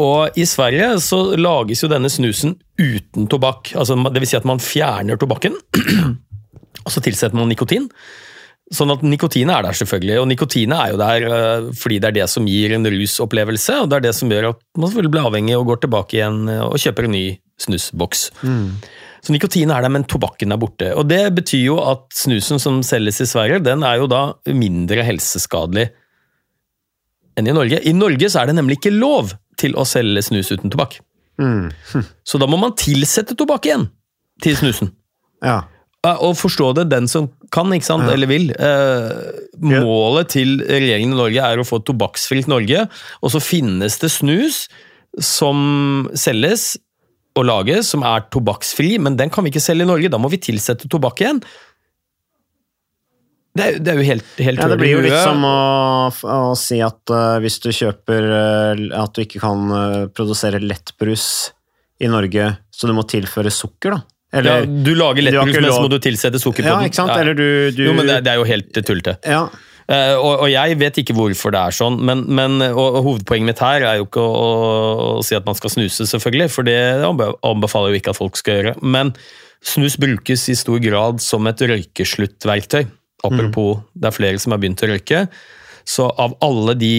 Og 0.00 0.38
i 0.40 0.46
Sverige 0.48 0.94
så 1.04 1.20
lages 1.38 1.84
jo 1.84 1.90
denne 1.92 2.10
snusen 2.10 2.56
uten 2.80 3.28
tobakk. 3.30 3.74
Altså, 3.78 3.98
det 4.08 4.22
vil 4.22 4.30
si 4.32 4.38
at 4.38 4.48
man 4.48 4.62
fjerner 4.62 5.20
tobakken, 5.20 5.58
og 6.84 6.90
så 6.90 7.04
tilsetter 7.04 7.36
man 7.36 7.52
nikotin. 7.52 7.90
Sånn 8.72 8.92
at 8.94 9.02
nikotinet 9.04 9.52
er 9.58 9.66
der, 9.66 9.76
selvfølgelig. 9.76 10.14
Og 10.22 10.28
nikotinet 10.30 10.78
er 10.78 10.92
jo 10.94 11.00
der 11.00 11.26
øh, 11.28 11.66
fordi 11.76 11.98
det 12.00 12.08
er 12.08 12.16
det 12.16 12.28
som 12.32 12.46
gir 12.48 12.72
en 12.72 12.88
rusopplevelse, 12.88 13.80
og 13.82 13.90
det 13.90 13.98
er 13.98 14.06
det 14.06 14.14
som 14.16 14.32
gjør 14.32 14.54
at 14.54 14.62
man 14.78 14.88
selvfølgelig 14.88 15.12
blir 15.12 15.28
avhengig 15.28 15.58
og 15.58 15.66
går 15.68 15.82
tilbake 15.82 16.16
igjen 16.16 16.38
øh, 16.48 16.62
og 16.70 16.78
kjøper 16.80 17.08
en 17.08 17.12
ny 17.12 17.24
snusboks. 17.60 18.22
Så 19.24 19.32
nikotinet 19.32 19.72
er 19.76 19.84
der, 19.84 19.92
men 19.92 20.04
tobakken 20.08 20.52
er 20.52 20.60
borte. 20.60 20.90
Og 20.96 21.06
det 21.08 21.20
betyr 21.36 21.62
jo 21.66 21.76
at 21.80 22.08
snusen 22.12 22.60
som 22.60 22.80
selges 22.84 23.20
i 23.24 23.28
Sverige, 23.28 23.60
den 23.64 23.84
er 23.84 24.00
jo 24.00 24.08
da 24.10 24.22
mindre 24.52 25.04
helseskadelig 25.06 25.90
enn 27.36 27.48
i 27.50 27.54
Norge. 27.56 27.80
I 27.84 27.92
Norge 27.96 28.28
så 28.30 28.42
er 28.42 28.50
det 28.50 28.56
nemlig 28.58 28.78
ikke 28.78 28.94
lov 28.94 29.32
til 29.60 29.76
å 29.76 29.84
selge 29.88 30.22
snus 30.24 30.52
uten 30.52 30.72
tobakk. 30.72 30.98
Så 32.24 32.38
da 32.40 32.46
må 32.46 32.58
man 32.60 32.76
tilsette 32.78 33.36
tobakk 33.38 33.66
igjen 33.68 33.88
til 34.44 34.56
snusen. 34.58 34.92
Ja. 35.44 35.64
Ja, 36.04 36.14
Og 36.20 36.36
forstå 36.36 36.74
det 36.76 36.88
den 36.92 37.08
som 37.08 37.30
kan, 37.54 37.72
ikke 37.72 37.88
sant, 37.88 38.08
eller 38.12 38.28
vil. 38.28 38.50
Eh, 38.52 39.12
målet 39.64 40.34
til 40.34 40.58
regjeringen 40.60 41.14
i 41.14 41.20
Norge 41.20 41.44
er 41.48 41.60
å 41.60 41.66
få 41.66 41.80
et 41.80 41.86
tobakksfritt 41.88 42.50
Norge, 42.50 42.86
og 43.22 43.32
så 43.32 43.40
finnes 43.40 43.96
det 44.02 44.12
snus 44.12 44.66
som 45.22 46.10
selges 46.18 46.74
og 47.38 47.46
lages, 47.48 47.88
som 47.90 48.04
er 48.06 48.26
tobakksfri, 48.34 48.96
men 49.02 49.16
den 49.18 49.32
kan 49.32 49.46
vi 49.46 49.52
ikke 49.54 49.62
selge 49.64 49.86
i 49.86 49.90
Norge. 49.90 50.10
Da 50.12 50.20
må 50.22 50.30
vi 50.30 50.42
tilsette 50.42 50.90
tobakk 50.90 51.22
igjen. 51.24 51.40
Det 53.54 53.64
er, 53.64 53.76
det 53.78 53.92
er 53.92 54.00
jo 54.00 54.06
helt, 54.08 54.30
helt 54.42 54.60
Ja, 54.60 54.66
det 54.70 54.78
blir 54.80 54.96
jo 54.96 55.02
litt 55.04 55.14
som 55.14 55.44
å, 55.46 55.58
å 56.10 56.54
si 56.58 56.80
at 56.82 57.12
uh, 57.14 57.36
hvis 57.42 57.60
du 57.62 57.68
kjøper 57.70 58.24
uh, 58.26 58.80
At 58.98 59.14
du 59.14 59.20
ikke 59.22 59.38
kan 59.44 59.68
uh, 59.70 59.98
produsere 60.10 60.58
lettbrus 60.58 61.52
i 62.02 62.08
Norge, 62.10 62.48
så 62.74 62.90
du 62.90 62.96
må 62.96 63.04
tilføre 63.06 63.52
sukker, 63.54 63.94
da. 63.94 64.13
Ja, 64.42 64.56
Du 64.64 64.90
lager 64.98 65.22
lettbrus, 65.28 65.60
men 65.60 65.70
så 65.70 65.84
må 65.84 65.92
du 65.92 66.00
tilsette 66.02 66.40
sukker 66.42 66.64
på 66.64 66.70
Ja, 66.70 66.80
den. 66.80 66.90
ikke 66.90 66.98
sant? 66.98 67.12
Ja. 67.14 67.20
Eller 67.22 67.38
du, 67.38 67.46
du 67.76 67.84
Jo, 67.86 67.94
men 67.94 68.08
det, 68.10 68.18
det 68.26 68.32
er 68.32 68.40
jo 68.40 68.48
helt 68.48 68.80
tullete. 68.80 69.16
Ja. 69.28 69.46
Uh, 69.84 70.16
og, 70.16 70.32
og 70.46 70.48
jeg 70.48 70.78
vet 70.80 70.98
ikke 71.02 71.12
hvorfor 71.12 71.52
det 71.52 71.60
er 71.60 71.74
sånn, 71.76 71.98
men, 72.08 72.22
men 72.32 72.56
og, 72.70 72.80
og 72.80 73.00
hovedpoenget 73.04 73.50
mitt 73.50 73.60
her 73.60 73.84
er 73.84 73.98
jo 74.00 74.06
ikke 74.06 74.22
å, 74.24 74.44
å, 75.18 75.24
si 75.26 75.36
at 75.36 75.44
man 75.44 75.58
skal 75.58 75.74
snuse, 75.74 76.06
selvfølgelig, 76.08 76.48
for 76.54 76.64
det 76.64 76.78
anbefaler 77.04 77.92
jo 77.92 78.00
ikke 78.00 78.14
at 78.14 78.20
folk 78.20 78.40
skal 78.40 78.58
gjøre. 78.58 78.76
Men 78.80 79.12
snus 79.64 79.98
brukes 80.00 80.48
i 80.48 80.56
stor 80.56 80.80
grad 80.80 81.20
som 81.24 81.44
et 81.50 81.60
røykesluttverktøy. 81.60 82.86
Apropos, 83.24 83.84
det 83.96 84.08
er 84.08 84.16
flere 84.16 84.40
som 84.40 84.52
har 84.52 84.60
begynt 84.60 84.82
å 84.84 84.88
røyke. 84.90 85.26
Så 85.88 86.08
av 86.08 86.36
alle 86.44 86.74
de 86.80 86.96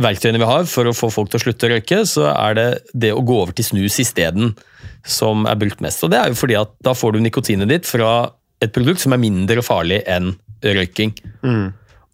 verktøyene 0.00 0.40
vi 0.42 0.48
har 0.48 0.64
for 0.70 0.90
å 0.90 0.94
få 0.96 1.10
folk 1.12 1.30
til 1.30 1.38
å 1.38 1.44
slutte 1.44 1.68
å 1.68 1.74
røyke, 1.74 2.00
så 2.08 2.26
er 2.32 2.56
det 2.58 2.68
det 2.92 3.12
å 3.14 3.22
gå 3.22 3.36
over 3.44 3.54
til 3.54 3.66
snus 3.68 4.00
isteden 4.02 4.54
som 5.06 5.46
er 5.46 5.58
brukt 5.60 5.82
mest. 5.84 6.02
Og 6.02 6.10
det 6.10 6.18
er 6.18 6.32
jo 6.32 6.40
fordi 6.40 6.56
at 6.58 6.72
da 6.84 6.96
får 6.96 7.14
du 7.14 7.22
nikotinet 7.22 7.70
ditt 7.70 7.86
fra 7.88 8.32
et 8.64 8.72
produkt 8.74 9.02
som 9.02 9.14
er 9.14 9.22
mindre 9.22 9.62
farlig 9.64 10.00
enn 10.10 10.32
røyking. 10.64 11.14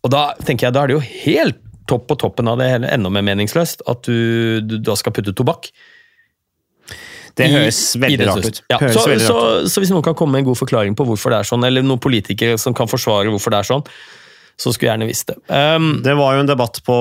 Og 0.01 0.13
da 0.13 0.31
tenker 0.43 0.69
jeg, 0.69 0.75
da 0.77 0.85
er 0.85 0.91
det 0.91 0.99
jo 0.99 1.07
helt 1.25 1.61
topp 1.91 2.07
på 2.11 2.19
toppen 2.23 2.51
av 2.51 2.61
det 2.61 2.69
hele, 2.71 2.91
enda 2.93 3.11
mer 3.13 3.25
meningsløst, 3.27 3.83
at 3.91 4.05
du, 4.07 4.61
du 4.63 4.77
da 4.85 4.95
skal 4.99 5.15
putte 5.17 5.35
tobakk. 5.37 5.71
Det 7.39 7.47
høres 7.51 7.79
i 7.97 8.01
veldig 8.03 8.19
det 8.21 8.29
rart 8.29 8.47
ut. 8.47 8.63
Ja, 8.71 8.79
Høres 8.83 8.97
så, 8.97 9.05
veldig 9.09 9.27
så, 9.27 9.37
rart 9.37 9.65
ut. 9.65 9.73
så 9.73 9.83
hvis 9.83 9.93
noen 9.95 10.05
kan 10.07 10.17
komme 10.19 10.37
med 10.37 10.45
en 10.45 10.51
god 10.51 10.61
forklaring 10.61 10.97
på 10.99 11.07
hvorfor 11.09 11.33
det 11.33 11.41
er 11.41 11.51
sånn, 11.51 11.67
eller 11.67 11.87
noen 11.87 12.03
politikere 12.03 12.59
som 12.61 12.77
kan 12.77 12.91
forsvare 12.91 13.33
hvorfor 13.33 13.55
det 13.55 13.63
er 13.63 13.71
sånn, 13.71 13.85
så 14.61 14.73
skulle 14.75 14.91
jeg 14.91 14.93
gjerne 14.93 15.09
visst 15.09 15.31
det. 15.31 15.39
Um, 15.49 16.03
Det 16.05 16.13
var 16.19 16.35
jo 16.37 16.43
en 16.45 16.51
debatt 16.51 16.83
på, 16.85 16.97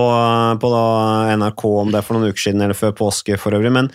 på 0.61 0.71
da 0.71 0.83
NRK 1.35 1.63
om 1.81 1.91
det 1.91 2.01
for 2.07 2.15
noen 2.15 2.31
uker 2.31 2.45
siden, 2.47 2.63
eller 2.63 2.77
før 2.77 2.93
påske 2.95 3.35
for 3.41 3.57
øvrig. 3.57 3.71
Men, 3.75 3.89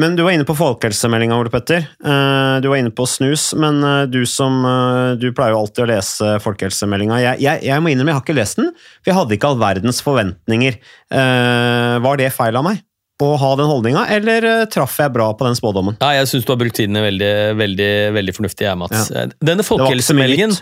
men 0.00 0.16
du 0.18 0.24
var 0.26 0.34
inne 0.34 0.46
på 0.48 0.56
folkehelsemeldinga, 0.58 1.36
Ole 1.38 1.52
Petter. 1.52 1.86
Uh, 2.02 2.58
Du 2.64 2.66
var 2.72 2.80
inne 2.80 2.90
på 2.94 3.06
snus, 3.06 3.52
men 3.54 3.78
eh, 3.86 4.00
du 4.10 4.24
som 4.26 4.64
uh, 4.66 5.14
Du 5.20 5.28
pleier 5.36 5.54
jo 5.54 5.60
alltid 5.62 5.84
å 5.84 5.90
lese 5.92 6.32
folkehelsemeldinga. 6.42 7.20
Jeg, 7.22 7.42
jeg, 7.46 7.62
jeg 7.70 7.84
må 7.84 7.92
innrømme, 7.92 8.10
jeg 8.14 8.18
har 8.18 8.26
ikke 8.26 8.40
lest 8.40 8.58
den, 8.58 8.72
for 8.74 9.12
jeg 9.12 9.18
hadde 9.20 9.38
ikke 9.38 9.52
all 9.52 9.62
verdens 9.62 10.02
forventninger. 10.04 10.80
Uh, 11.14 12.02
Var 12.04 12.20
det 12.20 12.34
feil 12.34 12.58
av 12.58 12.66
meg? 12.66 12.82
Å 13.22 13.28
ha 13.38 13.52
den 13.54 13.68
holdninga, 13.70 14.08
eller 14.10 14.44
eh, 14.48 14.64
traff 14.74 14.96
jeg 14.98 15.12
bra 15.14 15.28
på 15.38 15.46
den 15.46 15.54
spådommen? 15.54 15.94
Ja, 16.02 16.08
jeg 16.18 16.26
syns 16.32 16.48
du 16.48 16.50
har 16.50 16.58
brukt 16.58 16.74
tiden 16.74 16.98
veldig, 16.98 17.30
veldig, 17.60 17.92
veldig 18.16 18.34
fornuftig, 18.34 18.66
jeg, 18.66 18.80
Mats. 18.80 19.12
Ja. 19.14 19.28
Denne 19.38 19.62
folkehelsemeldingen. 19.62 20.56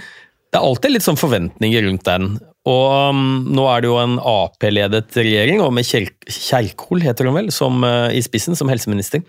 Det 0.52 0.61
er 0.61 0.66
alltid 0.68 0.92
litt 0.92 1.04
sånn 1.06 1.16
forventninger 1.16 1.87
rundt 1.87 2.04
den. 2.04 2.35
Og 2.68 2.85
um, 3.09 3.25
nå 3.56 3.64
er 3.73 3.82
det 3.82 3.88
jo 3.88 3.97
en 4.02 4.18
Ap-ledet 4.21 5.16
regjering, 5.16 5.62
og 5.64 5.73
med 5.73 5.88
Kjerkol, 5.88 7.00
heter 7.02 7.26
hun 7.28 7.38
vel, 7.38 7.49
som, 7.54 7.80
uh, 7.80 8.12
i 8.12 8.21
spissen, 8.23 8.59
som 8.59 8.68
helseminister. 8.68 9.25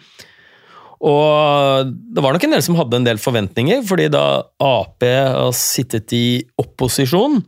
Og 1.04 1.90
det 2.16 2.24
var 2.24 2.36
nok 2.36 2.46
en 2.48 2.56
del 2.56 2.64
som 2.64 2.76
hadde 2.80 3.00
en 3.00 3.08
del 3.08 3.20
forventninger, 3.24 3.82
fordi 3.88 4.10
da 4.12 4.44
Ap 4.64 5.04
har 5.04 5.56
sittet 5.56 6.12
i 6.16 6.26
opposisjon 6.60 7.42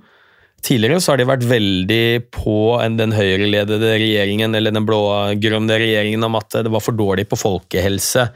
Tidligere 0.65 0.97
så 1.03 1.11
har 1.11 1.19
de 1.21 1.27
vært 1.29 1.45
veldig 1.45 2.31
på 2.33 2.81
en- 2.81 2.97
den 2.97 3.11
høyreledede 3.13 3.91
regjeringen 4.01 4.55
eller 4.57 4.73
den 4.73 4.85
blå-grønne 4.87 5.77
regjeringen 5.77 6.25
om 6.25 6.35
at 6.39 6.49
det 6.65 6.71
var 6.73 6.81
for 6.81 6.97
dårlig 6.97 7.27
på 7.29 7.37
folkehelse. 7.37 8.31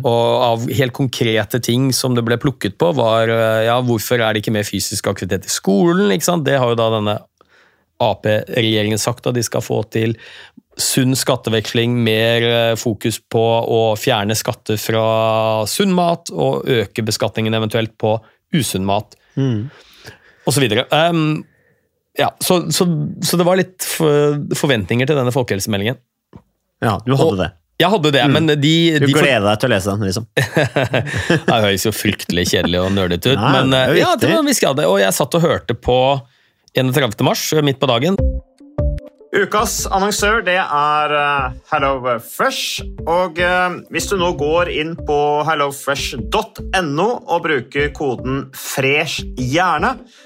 Og 0.00 0.42
av 0.46 0.64
helt 0.72 0.94
konkrete 0.96 1.60
ting 1.60 1.92
som 1.92 2.14
det 2.16 2.24
ble 2.24 2.38
plukket 2.40 2.78
på, 2.80 2.94
var 2.96 3.28
ja, 3.28 3.76
hvorfor 3.82 4.22
er 4.24 4.32
det 4.32 4.42
ikke 4.42 4.56
mer 4.56 4.64
fysisk 4.64 5.06
aktivitet 5.12 5.44
i 5.44 5.52
skolen? 5.52 6.08
Det 6.44 6.56
har 6.56 6.72
jo 6.72 6.78
da 6.80 6.90
denne 6.96 7.18
Ap-regjeringen 8.00 8.98
sagt 9.00 9.26
at 9.26 9.34
de 9.34 9.42
skal 9.42 9.62
få 9.64 9.78
til 9.88 10.16
sunn 10.76 11.14
skatteveksling, 11.16 11.94
mer 12.04 12.42
eh, 12.44 12.74
fokus 12.76 13.18
på 13.32 13.40
å 13.40 13.96
fjerne 13.96 14.36
skatter 14.36 14.76
fra 14.76 15.64
sunn 15.64 15.94
mat, 15.96 16.28
og 16.32 16.66
øke 16.68 17.04
beskatningen 17.04 17.56
eventuelt 17.56 17.96
på 17.96 18.18
usunn 18.52 18.84
mat, 18.84 19.16
og 20.46 20.52
så 20.52 20.60
videre. 20.60 20.84
Um, 20.92 21.44
ja, 22.18 22.30
så, 22.40 22.62
så, 22.72 22.86
så 23.24 23.36
det 23.40 23.44
var 23.46 23.58
litt 23.60 23.84
forventninger 23.84 25.06
til 25.08 25.18
denne 25.18 25.32
folkehelsemeldingen. 25.34 25.98
Ja, 26.84 26.98
du 27.06 27.14
hadde 27.16 27.30
Og- 27.32 27.38
det. 27.44 27.52
Jeg 27.76 27.90
hadde 27.92 28.08
det, 28.14 28.22
men 28.32 28.46
de, 28.48 28.56
Du 28.56 29.04
de 29.04 29.12
for- 29.12 29.20
gleder 29.20 29.44
deg 29.50 29.58
til 29.60 29.68
å 29.68 29.72
lese 29.74 29.92
den, 29.92 30.06
liksom. 30.08 30.24
Det 31.44 31.56
høres 31.60 31.82
jo 31.84 31.90
fryktelig 31.92 32.46
kjedelig 32.48 32.78
og 32.80 32.94
nerdete 32.96 33.34
ut, 33.34 33.36
Nei, 33.42 33.50
men 33.52 33.74
det 33.74 33.80
eh, 33.90 33.98
ja, 34.00 34.14
til 34.16 34.30
det 34.30 34.30
var 34.32 34.40
en 34.40 34.48
viss 34.48 34.62
grad. 34.64 34.80
Og 34.88 34.96
jeg 35.02 35.12
satt 35.12 35.36
og 35.36 35.44
hørte 35.44 35.76
på 35.76 35.98
31. 36.72 37.20
mars, 37.28 37.42
midt 37.60 37.76
på 37.82 37.90
dagen. 37.90 38.16
Ukas 39.36 39.82
annonsør 39.92 40.40
det 40.46 40.56
er 40.56 41.12
eh, 41.20 41.52
HelloFresh. 41.68 42.80
Og 43.12 43.42
eh, 43.44 43.76
hvis 43.92 44.08
du 44.08 44.16
nå 44.24 44.30
går 44.40 44.70
inn 44.72 44.94
på 44.96 45.18
hellofresh.no 45.44 47.08
og 47.28 47.42
bruker 47.44 47.92
koden 47.96 48.46
'fresh 48.56 49.20
hjerne', 49.36 49.98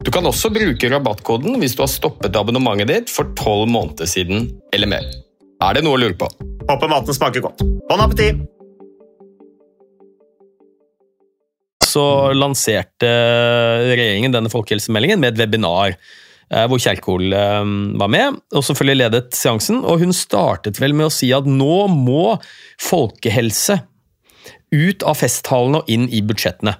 Du 0.00 0.08
kan 0.08 0.24
også 0.24 0.48
bruke 0.48 0.88
rabattkoden 0.88 1.58
hvis 1.60 1.74
du 1.76 1.82
har 1.84 1.90
stoppet 1.92 2.36
abonnementet 2.38 2.88
ditt 2.88 3.10
for 3.12 3.28
tolv 3.36 3.68
måneder 3.68 4.08
siden 4.08 4.46
eller 4.72 4.88
mer. 4.88 5.04
Er 5.60 5.76
det 5.76 5.82
noe 5.84 5.98
å 5.98 6.00
lure 6.00 6.16
på? 6.16 6.28
Håper 6.70 6.88
maten 6.88 7.16
smaker 7.16 7.44
godt. 7.44 7.60
Bon 7.90 8.00
appétit! 8.00 8.40
Så 11.84 12.02
lanserte 12.32 13.10
regjeringen 13.90 14.32
denne 14.32 14.48
folkehelsemeldingen 14.52 15.20
med 15.20 15.34
et 15.34 15.42
webinar 15.42 15.92
eh, 15.92 16.64
hvor 16.70 16.80
Kjerkol 16.80 17.34
eh, 17.34 17.72
var 18.00 18.12
med, 18.14 18.40
og 18.54 18.64
selvfølgelig 18.64 19.00
ledet 19.02 19.24
seansen. 19.36 19.82
Og 19.84 20.06
hun 20.06 20.16
startet 20.16 20.80
vel 20.80 20.96
med 20.96 21.10
å 21.10 21.12
si 21.12 21.28
at 21.36 21.48
nå 21.50 21.82
må 21.92 22.38
folkehelse 22.80 23.82
ut 24.70 25.04
av 25.04 25.18
festtalene 25.18 25.82
og 25.82 25.92
inn 25.92 26.08
i 26.08 26.22
budsjettene. 26.24 26.78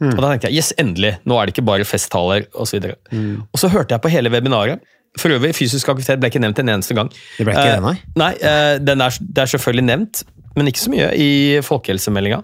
Og 0.00 0.22
da 0.22 0.30
tenkte 0.30 0.48
jeg 0.48 0.62
yes, 0.62 0.72
endelig, 0.80 1.12
nå 1.28 1.36
er 1.36 1.48
det 1.48 1.54
ikke 1.54 1.66
bare 1.68 1.84
festtaler 1.84 2.46
osv. 2.56 2.80
Og, 2.88 3.12
mm. 3.12 3.36
og 3.52 3.60
så 3.60 3.68
hørte 3.72 3.92
jeg 3.92 4.04
på 4.04 4.12
hele 4.12 4.32
webinaret. 4.32 4.80
For 5.18 5.32
øvrig, 5.34 5.52
fysisk 5.58 5.88
aktivitet 5.90 6.20
ble 6.22 6.30
ikke 6.30 6.40
nevnt 6.42 6.60
en 6.62 6.70
eneste 6.76 6.94
gang. 6.96 7.10
Det 7.36 7.44
ble 7.46 7.56
ikke 7.56 7.66
Eh, 7.66 7.74
det, 7.74 7.82
nei? 7.84 7.96
Nei, 8.20 8.30
uh, 8.40 8.76
den 8.80 9.02
er, 9.04 9.16
det 9.20 9.42
er 9.42 9.50
selvfølgelig 9.52 9.86
nevnt, 9.88 10.22
men 10.56 10.70
ikke 10.70 10.84
så 10.84 10.92
mye 10.92 11.10
i 11.18 11.30
folkehelsemeldinga. 11.66 12.40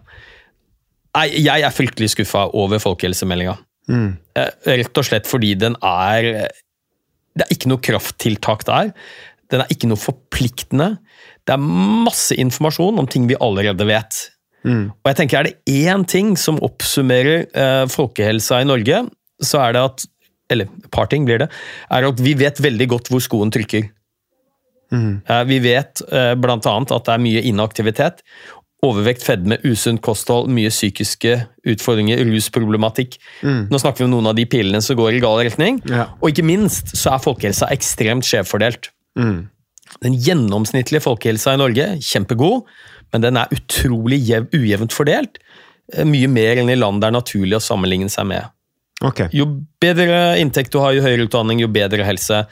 Nei, 1.16 1.26
jeg 1.46 1.64
er 1.64 1.72
fryktelig 1.72 2.10
skuffa 2.12 2.48
over 2.58 2.82
folkehelsemeldinga. 2.82 3.56
Mm. 3.88 4.10
Uh, 4.36 4.50
Rett 4.82 5.00
og 5.00 5.06
slett 5.06 5.30
fordi 5.30 5.52
den 5.54 5.76
er 5.78 6.48
Det 7.36 7.44
er 7.44 7.52
ikke 7.54 7.70
noe 7.70 7.84
krafttiltak 7.84 8.64
der. 8.66 8.90
Den 9.52 9.62
er 9.62 9.70
ikke 9.70 9.88
noe 9.88 10.00
forpliktende. 10.00 10.96
Det 11.46 11.54
er 11.54 11.62
masse 11.62 12.34
informasjon 12.34 12.98
om 12.98 13.06
ting 13.06 13.28
vi 13.30 13.38
allerede 13.38 13.86
vet. 13.86 14.24
Mm. 14.66 14.90
Og 14.90 15.10
jeg 15.10 15.18
tenker 15.20 15.38
Er 15.38 15.48
det 15.48 15.56
én 15.86 16.04
ting 16.08 16.34
som 16.40 16.58
oppsummerer 16.64 17.46
eh, 17.54 17.84
folkehelsa 17.92 18.62
i 18.62 18.68
Norge, 18.68 19.04
så 19.42 19.62
er 19.62 19.76
det 19.76 19.84
at 19.90 20.06
Eller 20.50 20.70
et 20.70 20.90
par 20.94 21.08
ting 21.10 21.24
blir 21.26 21.40
det. 21.42 21.48
Er 21.90 22.06
at 22.06 22.20
vi 22.22 22.34
vet 22.38 22.60
veldig 22.62 22.86
godt 22.92 23.08
hvor 23.10 23.22
skoen 23.22 23.50
trykker. 23.50 23.88
Mm. 24.94 25.22
Eh, 25.26 25.42
vi 25.48 25.58
vet 25.64 26.02
eh, 26.06 26.34
bl.a. 26.38 26.58
at 26.60 27.08
det 27.08 27.14
er 27.14 27.24
mye 27.24 27.42
inaktivitet. 27.50 28.22
Overvekt, 28.86 29.24
fedme, 29.26 29.58
usunt 29.66 30.02
kosthold, 30.04 30.46
mye 30.54 30.70
psykiske 30.70 31.32
utfordringer, 31.66 32.20
rusproblematikk. 32.28 33.16
Nå 33.42 33.80
snakker 33.82 34.04
vi 34.04 34.06
om 34.06 34.12
noen 34.14 34.30
av 34.30 34.36
de 34.38 34.44
pilene 34.46 34.78
som 34.84 34.98
går 34.98 35.16
i 35.16 35.22
gal 35.24 35.40
retning. 35.42 35.80
Mm. 35.82 35.96
Ja. 35.96 36.06
Og 36.20 36.30
ikke 36.30 36.46
minst 36.46 36.94
så 36.94 37.16
er 37.16 37.24
folkehelsa 37.24 37.72
ekstremt 37.74 38.28
skjevfordelt. 38.28 38.92
Mm. 39.18 39.48
Den 40.04 40.16
gjennomsnittlige 40.20 41.02
folkehelsa 41.02 41.56
i 41.56 41.60
Norge, 41.60 41.88
kjempegod, 42.04 42.66
men 43.12 43.22
den 43.24 43.36
er 43.40 43.52
utrolig 43.54 44.18
jev, 44.28 44.48
ujevnt 44.54 44.92
fordelt. 44.96 45.38
Eh, 45.94 46.04
Mye 46.08 46.28
mer 46.28 46.56
enn 46.62 46.70
i 46.72 46.76
land 46.78 47.00
det 47.02 47.10
er 47.10 47.16
naturlig 47.18 47.58
å 47.58 47.62
sammenligne 47.62 48.10
seg 48.12 48.26
med. 48.32 48.48
Okay. 49.04 49.28
Jo 49.36 49.44
bedre 49.82 50.38
inntekt 50.40 50.72
du 50.72 50.78
har, 50.80 50.94
jo 50.96 51.02
høyere 51.04 51.26
utdanning, 51.28 51.60
jo 51.60 51.68
bedre 51.68 52.04
helse. 52.08 52.46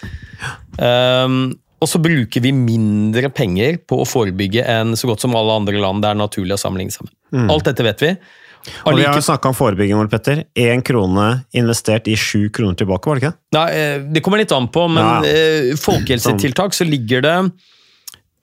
Um, 0.76 1.54
og 1.80 1.88
så 1.90 2.00
bruker 2.00 2.40
vi 2.44 2.52
mindre 2.56 3.28
penger 3.34 3.78
på 3.88 3.98
å 4.00 4.06
forebygge 4.08 4.64
enn 4.68 4.94
så 4.96 5.08
godt 5.10 5.24
som 5.24 5.34
alle 5.36 5.56
andre 5.60 5.80
land 5.80 6.04
det 6.04 6.12
er 6.12 6.18
naturlig 6.20 6.56
å 6.56 6.60
sammenligne 6.60 6.94
seg 6.94 7.08
med. 7.08 7.50
Alt 7.52 7.68
dette 7.68 7.84
vet 7.84 8.04
vi. 8.04 8.12
Mm. 8.14 8.72
Og 8.88 8.96
vi 8.96 9.04
har 9.04 9.18
jo 9.18 9.24
snakka 9.26 9.50
om 9.50 9.56
forebygging, 9.56 9.98
Ole 10.00 10.08
Petter. 10.08 10.44
Én 10.56 10.80
krone 10.86 11.26
investert 11.56 12.08
i 12.08 12.14
sju 12.16 12.46
kroner 12.54 12.78
tilbake, 12.80 13.10
var 13.10 13.18
det 13.20 13.26
ikke? 13.26 13.36
Nei, 13.56 13.64
eh, 13.76 13.96
det 14.14 14.22
kommer 14.24 14.40
litt 14.40 14.54
an 14.56 14.70
på, 14.72 14.86
men 14.88 15.04
Ja. 15.04 15.18
eh, 15.28 15.74
folkehelsetiltak 15.76 16.72
så 16.72 16.88
ligger 16.88 17.20
det 17.20 17.36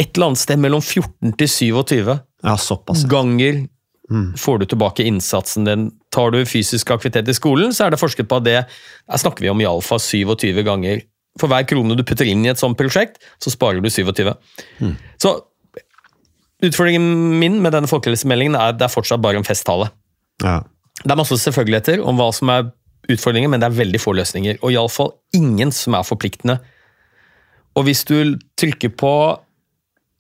et 0.02 0.16
eller 0.18 0.32
annet 0.32 0.42
sted 0.42 0.60
mellom 0.64 0.82
14 0.82 1.36
til 1.38 1.48
27 1.52 2.16
Ja, 2.44 2.56
såpass. 2.58 3.06
ganger 3.12 3.68
Mm. 4.12 4.34
får 4.36 4.58
du 4.60 4.66
tilbake 4.66 5.06
innsatsen 5.08 5.64
din. 5.64 5.86
Tar 6.12 6.32
du 6.34 6.42
fysisk 6.44 6.90
aktivitet 6.92 7.30
i 7.32 7.36
skolen, 7.38 7.70
så 7.72 7.86
er 7.86 7.92
det 7.94 8.00
forsket 8.02 8.28
på 8.28 8.42
at 8.42 8.44
det 8.44 8.56
Der 8.66 9.18
snakker 9.22 9.40
vi 9.46 9.48
om 9.54 9.62
iallfall 9.62 10.00
27 10.04 10.64
ganger. 10.68 11.02
For 11.40 11.48
hver 11.48 11.64
krone 11.70 11.96
du 11.96 12.04
putter 12.04 12.28
inn 12.28 12.44
i 12.46 12.50
et 12.52 12.60
sånt 12.60 12.76
prosjekt, 12.78 13.22
så 13.40 13.50
sparer 13.54 13.80
du 13.82 13.88
27. 13.90 14.34
Mm. 14.82 14.98
Så 15.18 15.32
utfordringen 16.62 17.40
min 17.40 17.62
med 17.64 17.72
denne 17.74 17.88
folkehelsemeldingen 17.90 18.56
er 18.60 18.74
at 18.74 18.80
det 18.82 18.86
er 18.90 18.94
fortsatt 18.94 19.22
bare 19.24 19.40
en 19.40 19.48
festtale. 19.48 19.88
Ja. 20.44 20.60
Det 21.02 21.12
er 21.14 21.18
masse 21.18 21.38
selvfølgeligheter 21.42 22.04
om 22.06 22.20
hva 22.20 22.28
som 22.36 22.50
er 22.54 22.68
utfordringen, 23.10 23.50
men 23.50 23.62
det 23.64 23.70
er 23.72 23.80
veldig 23.80 24.02
få 24.02 24.14
løsninger. 24.18 24.60
Og 24.62 24.74
iallfall 24.76 25.14
ingen 25.34 25.72
som 25.74 25.96
er 25.98 26.04
forpliktende. 26.06 26.60
Og 27.80 27.88
hvis 27.88 28.04
du 28.06 28.36
trykker 28.60 28.92
på 29.00 29.14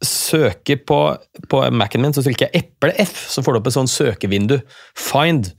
søke 0.05 0.75
på, 0.87 0.97
på 1.51 1.61
Mac-en 1.77 2.01
min, 2.01 2.13
så 2.15 2.23
trykker 2.25 2.47
jeg 2.49 2.63
eple 2.63 2.93
F, 3.03 3.13
så 3.29 3.43
får 3.45 3.53
du 3.53 3.59
opp 3.61 3.67
et 3.69 3.75
sånn 3.75 3.89
søkevindu. 3.91 4.57
Find. 4.97 5.51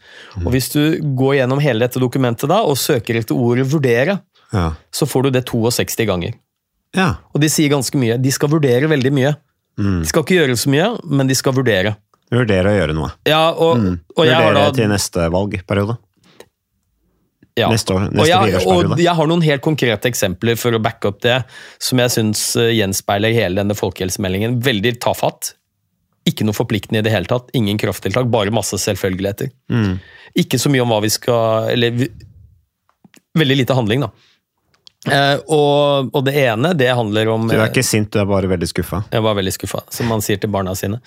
Og 0.43 0.51
hvis 0.55 0.71
du 0.75 0.81
går 1.19 1.37
gjennom 1.41 1.61
hele 1.63 1.85
dette 1.87 2.03
dokumentet 2.03 2.51
da, 2.51 2.61
og 2.67 2.79
søker 2.81 3.21
etter 3.21 3.39
ordet 3.39 3.69
vurdere, 3.71 4.19
Ja. 4.53 4.73
så 4.93 5.07
får 5.09 5.23
du 5.23 5.31
det 5.39 5.45
62 5.49 6.05
ganger. 6.07 6.35
ja. 6.95 7.15
Og 7.35 7.41
de 7.41 7.49
sier 7.49 7.71
ganske 7.73 7.97
mye. 7.97 8.19
De 8.21 8.31
skal 8.31 8.49
vurdere 8.53 8.89
veldig 8.91 9.13
mye. 9.13 9.35
De 9.79 10.05
skal 10.05 10.23
ikke 10.27 10.37
gjøre 10.37 10.57
så 10.61 10.69
mye, 10.69 10.89
men 11.09 11.27
de 11.31 11.35
skal 11.35 11.53
vurdere. 11.57 11.95
Vurdere 12.33 12.69
å 12.69 12.77
gjøre 12.77 12.95
noe. 12.97 13.11
Ja, 13.29 13.51
og, 13.53 13.79
og 14.17 14.27
jeg 14.27 14.35
har 14.35 14.51
Vurdere 14.53 14.67
da 14.69 14.73
til 14.77 14.89
neste 14.93 15.31
valgperiode. 15.33 15.97
Ja. 17.59 17.69
Neste 17.69 17.93
år- 17.93 18.07
og, 18.09 18.27
jeg, 18.27 18.61
og 18.65 19.01
jeg 19.01 19.13
har 19.19 19.29
noen 19.29 19.43
helt 19.45 19.61
konkrete 19.65 20.09
eksempler 20.09 20.57
for 20.57 20.73
å 20.73 20.81
backe 20.81 21.11
opp 21.11 21.21
det, 21.25 21.43
som 21.83 22.01
jeg 22.01 22.15
syns 22.15 22.45
eh, 22.57 22.71
gjenspeiler 22.79 23.35
hele 23.37 23.61
denne 23.61 23.77
folkehelsemeldingen. 23.77 24.57
Veldig 24.65 24.95
tafatt. 25.05 25.53
Ikke 26.29 26.47
noe 26.49 26.57
forpliktende 26.57 27.03
i 27.03 27.05
det 27.05 27.13
hele 27.13 27.29
tatt. 27.29 27.51
Ingen 27.59 27.81
krafttiltak, 27.83 28.31
bare 28.33 28.55
masse 28.55 28.79
selvfølgeligheter. 28.81 29.51
Mm. 29.69 29.99
Ikke 30.41 30.61
så 30.61 30.73
mye 30.73 30.85
om 30.85 30.95
hva 30.95 31.03
vi 31.05 31.11
skal 31.13 31.69
Eller 31.75 32.07
veldig 33.37 33.57
lite 33.59 33.77
handling, 33.77 34.07
da. 34.07 34.13
Eh, 35.13 35.39
og, 35.51 36.13
og 36.15 36.25
det 36.25 36.37
ene, 36.45 36.73
det 36.79 36.93
handler 36.95 37.29
om 37.33 37.49
Du 37.51 37.57
er 37.59 37.67
ikke 37.67 37.83
sint, 37.85 38.13
du 38.15 38.21
er 38.23 38.29
bare 38.31 38.47
veldig 38.53 38.69
skuffa. 38.71 39.03
jeg 39.11 39.25
var 39.25 39.35
veldig 39.35 39.53
skuffa, 39.57 39.83
som 39.91 40.07
man 40.13 40.23
sier 40.23 40.39
til 40.39 40.53
barna 40.53 40.77
sine. 40.79 41.01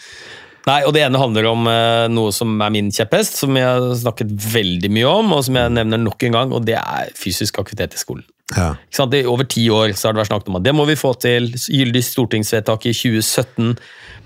Nei, 0.66 0.80
og 0.88 0.96
Det 0.96 1.04
ene 1.06 1.22
handler 1.22 1.46
om 1.52 1.68
uh, 1.70 2.06
noe 2.10 2.32
som 2.34 2.56
er 2.64 2.72
min 2.74 2.88
kjepphest, 2.94 3.38
som 3.38 3.58
jeg 3.58 3.66
har 3.66 3.92
snakket 4.00 4.32
veldig 4.34 4.90
mye 4.94 5.12
om, 5.12 5.36
og 5.38 5.44
som 5.46 5.60
jeg 5.60 5.74
nevner 5.78 6.02
nok 6.02 6.26
en 6.26 6.40
gang, 6.40 6.56
og 6.58 6.66
det 6.66 6.80
er 6.80 7.12
fysisk 7.18 7.60
aktivitet 7.62 7.94
i 7.98 8.02
skolen. 8.02 8.26
Ja. 8.54 8.74
Ikke 8.78 9.00
sant? 9.00 9.14
I 9.18 9.26
over 9.30 9.48
ti 9.50 9.66
år 9.74 9.94
så 9.98 10.08
har 10.08 10.16
det 10.16 10.24
vært 10.24 10.32
snakket 10.32 10.52
om 10.52 10.60
at 10.60 10.66
det 10.66 10.74
må 10.78 10.86
vi 10.90 10.98
få 10.98 11.14
til. 11.22 11.52
Gyldig 11.54 12.02
stortingsvedtak 12.06 12.86
i 12.90 12.94
2017 12.94 13.76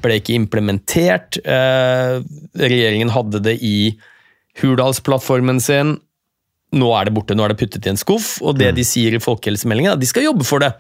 ble 0.03 0.19
ikke 0.19 0.35
implementert. 0.39 1.39
Uh, 1.43 2.19
regjeringen 2.59 3.11
hadde 3.15 3.43
det 3.43 3.57
i 3.63 3.77
Hurdalsplattformen 4.59 5.59
sin. 5.63 5.97
Nå 6.75 6.91
er 6.93 7.07
det 7.07 7.15
borte, 7.15 7.35
nå 7.35 7.45
er 7.45 7.53
det 7.53 7.61
puttet 7.61 7.87
i 7.87 7.91
en 7.91 7.99
skuff. 7.99 8.37
Og 8.45 8.59
det 8.59 8.73
de 8.77 8.85
sier 8.87 9.15
i 9.15 9.23
folkehelsemeldingen, 9.23 9.91
er 9.91 9.99
at 9.99 10.03
de 10.03 10.09
skal 10.09 10.27
jobbe 10.27 10.47
for 10.47 10.63
det. 10.63 10.71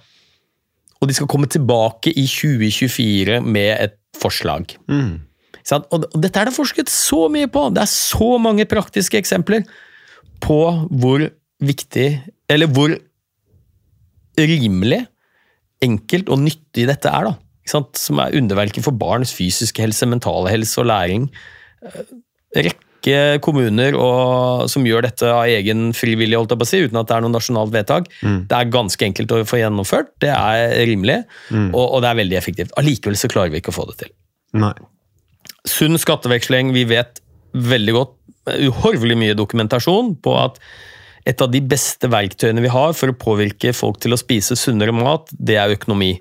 Og 0.99 1.07
de 1.07 1.15
skal 1.15 1.29
komme 1.31 1.47
tilbake 1.51 2.11
i 2.11 2.27
2024 2.27 3.39
med 3.43 3.71
et 3.75 3.95
forslag. 4.19 4.75
Mm. 4.91 5.28
Og, 5.71 6.07
dette 6.17 6.41
er 6.41 6.49
det 6.49 6.55
forsket 6.55 6.89
så 6.89 7.27
mye 7.31 7.49
på. 7.51 7.67
Det 7.75 7.83
er 7.83 7.91
så 7.91 8.31
mange 8.41 8.65
praktiske 8.69 9.19
eksempler 9.19 9.67
på 10.43 10.59
hvor 11.01 11.25
viktig, 11.59 12.07
eller 12.49 12.71
hvor 12.71 12.95
rimelig, 14.39 15.03
enkelt 15.83 16.29
og 16.31 16.41
nyttig 16.43 16.87
dette 16.89 17.11
er. 17.11 17.29
da. 17.29 17.35
Som 17.69 18.19
er 18.23 18.35
underverket 18.39 18.83
for 18.85 18.95
barns 18.97 19.33
fysiske 19.35 19.83
helse, 19.83 20.07
mentale 20.09 20.49
helse 20.51 20.79
og 20.81 20.87
læring. 20.89 21.27
Eh, 21.85 22.15
Rekke 22.69 23.39
kommuner 23.45 23.95
og, 23.95 24.65
som 24.67 24.83
gjør 24.87 25.05
dette 25.05 25.27
av 25.31 25.45
egen 25.47 25.93
frivillig, 25.95 26.35
holdt 26.35 26.51
jeg 26.51 26.59
på 26.59 26.65
å 26.65 26.69
si, 26.71 26.79
uten 26.83 26.97
at 26.99 27.07
det 27.07 27.15
er 27.15 27.23
noe 27.23 27.31
nasjonalt 27.35 27.71
vedtak. 27.71 28.09
Det 28.49 28.57
er 28.57 28.71
ganske 28.73 29.05
enkelt 29.05 29.31
å 29.31 29.43
få 29.47 29.59
gjennomført, 29.61 30.09
det 30.19 30.33
er 30.33 30.73
rimelig, 30.89 31.21
og, 31.53 31.85
og 31.85 32.01
det 32.03 32.09
er 32.09 32.17
veldig 32.19 32.39
effektivt. 32.41 32.73
Allikevel 32.81 33.15
så 33.21 33.29
klarer 33.31 33.53
vi 33.53 33.61
ikke 33.61 33.71
å 33.71 33.77
få 33.77 33.85
det 33.91 33.99
til 34.01 34.11
Nei. 34.59 34.73
Sunn 35.67 35.99
skatteveksling, 35.99 36.73
vi 36.75 36.85
vet 36.89 37.21
veldig 37.53 37.95
godt 37.95 38.15
uhorvelig 38.69 39.17
mye 39.19 39.35
dokumentasjon 39.37 40.15
på 40.23 40.33
at 40.39 40.57
et 41.27 41.41
av 41.43 41.51
de 41.51 41.61
beste 41.61 42.09
verktøyene 42.09 42.63
vi 42.63 42.71
har 42.73 42.95
for 42.97 43.11
å 43.11 43.17
påvirke 43.17 43.73
folk 43.75 43.99
til 44.01 44.15
å 44.15 44.19
spise 44.19 44.57
sunnere 44.57 44.95
mat, 44.95 45.29
det 45.35 45.59
er 45.59 45.75
økonomi. 45.75 46.15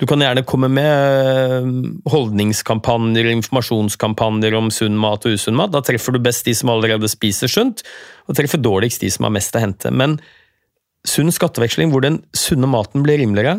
Du 0.00 0.06
kan 0.08 0.22
gjerne 0.24 0.46
komme 0.48 0.70
med 0.72 0.88
eh, 0.88 1.66
holdningskampanjer 2.08 3.28
informasjonskampanjer 3.34 4.56
om 4.56 4.70
sunn 4.72 4.96
mat 5.00 5.26
og 5.28 5.36
usunn 5.36 5.58
mat. 5.58 5.74
Da 5.74 5.82
treffer 5.84 6.16
du 6.16 6.22
best 6.24 6.48
de 6.48 6.54
som 6.56 6.72
allerede 6.72 7.08
spiser 7.12 7.52
sunt, 7.52 7.84
og 8.24 8.38
treffer 8.38 8.62
dårligst 8.62 9.04
de 9.04 9.10
som 9.12 9.28
har 9.28 9.34
mest 9.36 9.56
å 9.56 9.60
hente. 9.60 9.92
Men 9.92 10.16
sunn 11.04 11.28
skatteveksling, 11.32 11.92
hvor 11.92 12.04
den 12.04 12.22
sunne 12.36 12.68
maten 12.72 13.04
blir 13.04 13.20
rimeligere, 13.20 13.58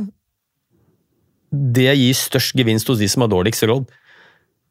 det 1.52 1.92
gir 2.00 2.18
størst 2.18 2.58
gevinst 2.58 2.90
hos 2.90 3.02
de 3.02 3.10
som 3.12 3.26
har 3.26 3.32
dårligst 3.32 3.68
råd. 3.70 3.86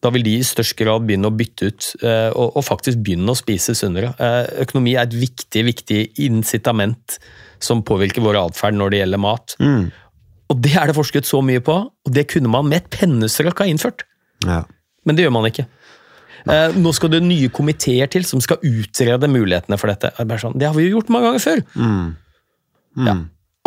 Da 0.01 0.09
vil 0.15 0.25
de 0.25 0.39
i 0.39 0.45
størst 0.47 0.79
grad 0.79 1.05
begynne 1.05 1.29
å 1.29 1.37
bytte 1.37 1.69
ut, 1.69 1.89
eh, 2.01 2.31
og, 2.33 2.55
og 2.57 2.65
faktisk 2.65 3.03
begynne 3.05 3.35
å 3.35 3.39
spise 3.39 3.75
sunnere. 3.77 4.15
Eh, 4.17 4.63
Økonomi 4.65 4.95
er 4.97 5.05
et 5.05 5.17
viktig, 5.17 5.65
viktig 5.67 6.01
incitament 6.25 7.19
som 7.61 7.83
påvirker 7.85 8.25
vår 8.25 8.39
atferd 8.47 8.79
når 8.79 8.95
det 8.95 9.03
gjelder 9.03 9.21
mat. 9.21 9.57
Og 10.51 10.63
det 10.65 10.73
er 10.81 10.89
det 10.89 10.97
forsket 10.97 11.29
så 11.29 11.43
mye 11.45 11.61
på, 11.63 11.77
og 11.85 12.15
det 12.17 12.25
kunne 12.33 12.51
man 12.51 12.71
med 12.71 12.81
et 12.81 12.89
pennestrøk 12.97 13.61
ha 13.61 13.69
innført. 13.69 14.07
Ja. 14.47 14.63
Men 15.05 15.19
det 15.19 15.27
gjør 15.27 15.37
man 15.37 15.51
ikke. 15.51 15.67
Eh, 16.49 16.79
nå 16.81 16.95
skal 16.97 17.13
det 17.13 17.21
nye 17.27 17.51
komiteer 17.53 18.09
til 18.11 18.25
som 18.25 18.41
skal 18.41 18.63
utrede 18.65 19.29
mulighetene 19.29 19.77
for 19.81 19.93
dette. 19.93 20.15
Det 20.17 20.41
Sånn, 20.41 20.57
har 20.65 20.77
vi 20.77 20.89
jo 20.89 20.97
gjort 20.97 21.13
mange 21.13 21.29
ganger 21.29 21.45
før. 21.45 21.63
Ja. 23.05 23.19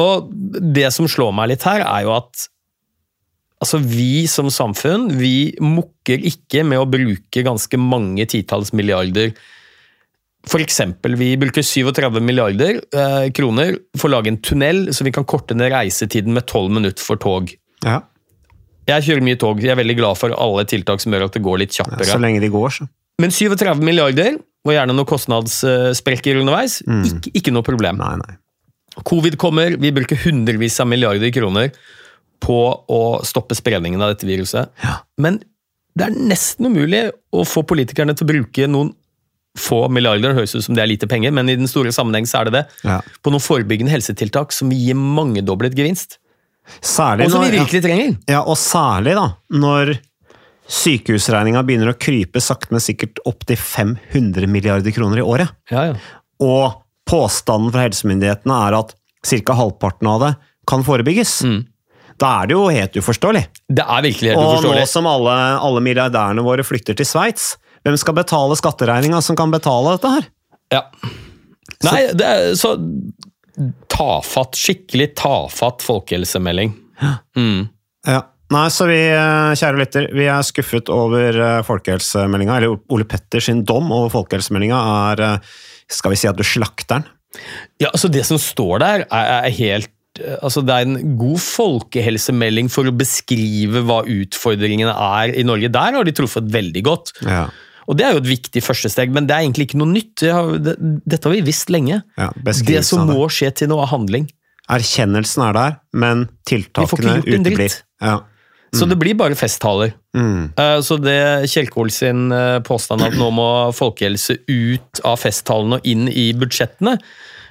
Og 0.01 0.33
det 0.73 0.89
som 0.95 1.07
slår 1.09 1.35
meg 1.37 1.53
litt 1.53 1.65
her, 1.67 1.85
er 1.85 2.07
jo 2.07 2.15
at 2.17 2.47
altså, 3.63 3.79
vi 3.79 4.25
som 4.29 4.51
samfunn 4.53 5.09
vi 5.17 5.53
mukker 5.63 6.23
ikke 6.29 6.65
med 6.67 6.81
å 6.81 6.87
bruke 6.89 7.43
ganske 7.45 7.79
mange 7.79 8.27
titalls 8.29 8.73
milliarder. 8.75 9.33
For 10.49 10.59
eksempel, 10.63 11.15
vi 11.19 11.31
bruker 11.39 11.63
37 11.63 12.19
milliarder 12.19 12.81
eh, 12.83 13.27
kroner 13.35 13.77
for 13.95 14.09
å 14.09 14.17
lage 14.17 14.33
en 14.33 14.41
tunnel, 14.43 14.89
så 14.91 15.07
vi 15.07 15.13
kan 15.15 15.27
korte 15.27 15.55
ned 15.55 15.71
reisetiden 15.71 16.35
med 16.35 16.45
12 16.49 16.73
minutter 16.79 17.05
for 17.05 17.21
tog. 17.21 17.53
Ja. 17.85 18.01
Jeg 18.89 19.07
kjører 19.07 19.23
mye 19.23 19.39
tog, 19.39 19.63
jeg 19.63 19.71
er 19.71 19.79
veldig 19.79 19.95
glad 20.01 20.19
for 20.19 20.35
alle 20.35 20.65
tiltak 20.67 20.99
som 20.99 21.15
gjør 21.15 21.29
at 21.29 21.37
det 21.37 21.43
går 21.45 21.61
litt 21.63 21.75
kjappere. 21.77 22.09
Så 22.09 22.19
lenge 22.19 22.43
de 22.43 22.51
går, 22.51 22.75
så. 22.75 22.89
Men 23.21 23.31
37 23.31 23.79
milliarder, 23.85 24.35
og 24.63 24.71
gjerne 24.73 24.95
noen 24.95 25.07
kostnadssprekker 25.07 26.39
underveis, 26.41 26.81
ikke, 26.83 27.31
ikke 27.39 27.53
noe 27.55 27.63
problem. 27.67 27.99
Nei, 28.01 28.15
nei. 28.19 28.35
Covid 29.07 29.37
kommer, 29.41 29.77
vi 29.79 29.91
bruker 29.95 30.19
hundrevis 30.25 30.75
av 30.83 30.89
milliarder 30.91 31.31
kroner 31.33 31.71
på 32.43 32.57
å 32.91 33.01
stoppe 33.23 33.55
spredningen 33.55 34.01
av 34.03 34.11
dette 34.13 34.27
viruset. 34.27 34.69
Men 35.21 35.39
det 35.95 36.07
er 36.09 36.17
nesten 36.33 36.67
umulig 36.67 37.05
å 37.33 37.45
få 37.47 37.63
politikerne 37.69 38.15
til 38.17 38.25
å 38.27 38.31
bruke 38.33 38.67
noen 38.67 38.91
få 39.59 39.83
milliarder, 39.93 40.31
det 40.33 40.39
høres 40.39 40.55
ut 40.57 40.63
som 40.65 40.73
det 40.73 40.81
er 40.81 40.89
lite 40.89 41.05
penger, 41.07 41.29
men 41.31 41.47
i 41.51 41.55
den 41.59 41.69
store 41.69 41.91
sammenheng 41.93 42.25
så 42.25 42.39
er 42.41 42.49
det 42.49 42.53
det, 42.55 42.63
Ja. 42.89 42.95
på 43.21 43.29
noen 43.29 43.43
forebyggende 43.43 43.93
helsetiltak 43.93 44.51
som 44.51 44.71
vil 44.73 44.79
gi 44.87 44.95
mangedoblet 44.97 45.75
gevinst. 45.77 46.17
Særlig 46.81 47.27
Og 47.27 47.31
som 47.35 47.43
vi 47.43 47.51
virkelig 47.59 47.83
trenger. 47.83 48.17
ja, 48.27 48.41
og 48.41 48.57
særlig 48.57 49.13
da, 49.13 49.27
når 49.51 49.99
sykehusregninga 50.67 51.61
begynner 51.67 51.91
å 51.91 51.97
krype 51.99 52.41
sakte, 52.41 52.71
men 52.73 52.81
sikkert 52.83 53.19
opp 53.29 53.45
til 53.45 53.59
500 53.59 54.47
milliarder 54.49 54.91
kroner 54.95 55.19
i 55.21 55.25
året. 55.27 55.51
Ja, 55.69 55.91
ja. 55.91 55.95
Og 56.43 56.79
påstanden 57.09 57.71
fra 57.73 57.85
helsemyndighetene 57.85 58.57
er 58.67 58.79
at 58.79 58.95
ca. 59.23 59.53
halvparten 59.59 60.07
av 60.09 60.19
det 60.23 60.31
kan 60.67 60.83
forebygges. 60.83 61.41
Da 62.23 62.31
er 62.39 62.49
det 62.49 62.55
jo 62.55 62.67
helt 62.71 62.95
uforståelig. 63.01 63.43
Det 63.67 63.83
er 63.83 64.05
virkelig 64.05 64.31
helt 64.31 64.39
Og 64.39 64.63
nå 64.63 64.85
som 64.89 65.09
alle, 65.09 65.35
alle 65.59 65.83
milliardærene 65.83 66.45
våre 66.45 66.63
flytter 66.65 66.95
til 66.97 67.07
Sveits, 67.07 67.53
hvem 67.83 67.97
skal 67.99 68.15
betale 68.15 68.55
skatteregninga 68.55 69.19
som 69.25 69.37
kan 69.39 69.51
betale 69.51 69.97
dette 69.97 70.11
her? 70.13 70.29
Ja. 70.71 70.83
Nei, 71.83 71.99
det 72.15 72.27
er 72.27 72.53
så 72.59 72.77
tafatt, 73.91 74.57
skikkelig 74.57 75.11
tafatt 75.19 75.83
folkehelsemelding. 75.85 76.71
Mm. 77.35 77.67
Ja. 78.07 78.21
Nei, 78.53 78.67
så 78.69 78.85
vi, 78.85 78.99
eh, 79.09 79.55
kjære 79.57 79.79
lytter, 79.79 80.07
vi 80.13 80.27
er 80.29 80.45
skuffet 80.45 80.89
over 80.93 81.39
eh, 81.41 81.63
folkehelsemeldinga, 81.65 82.59
eller 82.59 82.75
Ole 82.93 83.07
Petter 83.09 83.41
sin 83.41 83.63
dom 83.65 83.89
over 83.91 84.11
folkehelsemeldinga 84.13 84.79
er 85.09 85.23
eh, 85.25 85.53
Skal 85.91 86.13
vi 86.13 86.19
si 86.21 86.29
at 86.29 86.37
du 86.37 86.45
slakter 86.45 87.01
den? 87.01 87.07
Ja, 87.81 87.89
altså 87.89 88.11
Det 88.13 88.23
som 88.27 88.37
står 88.37 88.83
der, 88.83 89.05
er, 89.09 89.31
er 89.47 89.55
helt 89.57 89.89
Altså 90.45 90.61
Det 90.61 90.73
er 90.75 90.85
en 90.85 91.15
god 91.17 91.39
folkehelsemelding 91.41 92.69
for 92.71 92.85
å 92.89 92.93
beskrive 92.95 93.81
hva 93.87 94.03
utfordringene 94.05 94.93
er 94.93 95.33
i 95.39 95.45
Norge. 95.47 95.71
Der 95.73 95.97
har 95.97 96.05
de 96.05 96.13
truffet 96.15 96.49
veldig 96.53 96.83
godt. 96.85 97.13
Ja. 97.25 97.47
Og 97.89 97.97
Det 97.97 98.05
er 98.05 98.13
jo 98.15 98.21
et 98.21 98.29
viktig 98.29 98.61
første 98.63 98.91
steg, 98.91 99.11
men 99.11 99.25
det 99.27 99.35
er 99.35 99.43
egentlig 99.43 99.67
ikke 99.69 99.81
noe 99.81 99.91
nytt. 99.91 100.13
Det 100.21 100.31
har, 100.31 100.53
det, 100.61 100.75
dette 101.03 101.27
har 101.27 101.33
vi 101.35 101.41
visst 101.49 101.73
lenge. 101.73 102.03
Ja, 102.19 102.29
det 102.45 102.83
som 102.87 103.09
må 103.09 103.25
skje 103.33 103.51
til 103.63 103.73
noe 103.73 103.87
handling. 103.89 104.29
Erkjennelsen 104.71 105.43
er 105.49 105.57
der, 105.57 105.73
men 105.91 106.27
tiltakene 106.47 107.17
uteblir. 107.25 107.81
Ja. 108.03 108.21
Så 108.73 108.87
det 108.89 108.97
blir 108.97 109.13
bare 109.17 109.35
festtaler. 109.37 109.91
Mm. 110.17 110.53
Eh, 110.57 110.79
Så 110.81 110.97
det 111.01 111.49
Kjelkol 111.51 111.91
sin 111.93 112.31
eh, 112.33 112.57
påstand 112.65 113.03
at 113.05 113.13
nå 113.19 113.27
må 113.35 113.45
folkehelse 113.75 114.39
ut 114.49 115.01
av 115.05 115.19
festtalene 115.21 115.77
og 115.77 115.85
inn 115.85 116.07
i 116.09 116.31
budsjettene, 116.37 116.95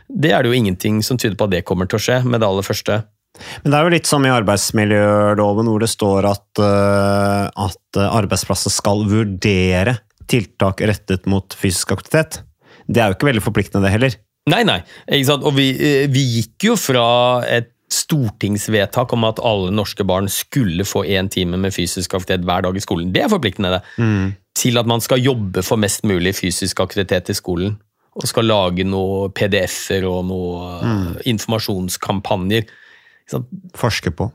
det 0.09 0.33
er 0.33 0.43
det 0.43 0.53
jo 0.53 0.59
ingenting 0.59 1.03
som 1.07 1.19
tyder 1.21 1.37
på 1.39 1.49
at 1.49 1.55
det 1.55 1.67
kommer 1.69 1.89
til 1.91 2.01
å 2.01 2.05
skje 2.05 2.23
med 2.27 2.43
det 2.43 2.49
aller 2.49 2.67
første. 2.67 3.03
Men 3.63 3.73
det 3.73 3.79
er 3.79 3.87
jo 3.87 3.93
litt 3.95 4.09
som 4.09 4.25
i 4.27 4.33
arbeidsmiljøloven 4.33 5.71
hvor 5.71 5.83
det 5.83 5.91
står 5.91 6.29
at, 6.29 6.63
eh, 6.63 7.47
at 7.49 7.99
eh, 7.99 8.17
arbeidsplasser 8.21 8.73
skal 8.73 9.07
vurdere 9.09 9.97
tiltak 10.31 10.83
rettet 10.89 11.29
mot 11.31 11.57
fysisk 11.59 11.95
aktivitet. 11.97 12.43
Det 12.87 13.01
er 13.01 13.11
jo 13.11 13.17
ikke 13.17 13.31
veldig 13.31 13.45
forpliktende, 13.45 13.87
det 13.87 13.95
heller. 13.95 14.19
Nei, 14.53 14.63
nei. 14.67 14.81
Og 15.39 15.53
vi, 15.57 15.71
eh, 15.77 16.09
vi 16.13 16.25
gikk 16.39 16.69
jo 16.71 16.77
fra 16.81 17.07
et 17.47 17.71
stortingsvedtak 17.93 19.13
om 19.13 19.27
at 19.29 19.41
alle 19.45 19.73
norske 19.75 20.05
barn 20.09 20.29
skulle 20.33 20.85
få 20.89 21.05
én 21.05 21.29
time 21.33 21.61
med 21.61 21.75
fysisk 21.77 22.15
aktivitet 22.17 22.47
hver 22.49 22.65
dag 22.65 22.77
i 22.77 22.85
skolen. 22.85 23.13
Det 23.13 23.25
er 23.25 23.33
forpliktende, 23.33 23.79
det. 23.79 23.83
Til 24.57 24.81
at 24.81 24.89
man 24.89 25.01
skal 25.05 25.21
jobbe 25.21 25.65
for 25.65 25.81
mest 25.81 26.05
mulig 26.09 26.33
fysisk 26.37 26.81
aktivitet 26.81 27.29
i 27.33 27.37
skolen. 27.37 27.77
Og 28.13 28.29
skal 28.29 28.45
lage 28.45 28.85
noen 28.85 29.33
PDF-er 29.33 30.05
og 30.09 30.27
noen 30.29 30.83
mm. 30.85 31.07
informasjonskampanjer. 31.33 32.67
Forske 33.79 34.13
på. 34.13 34.27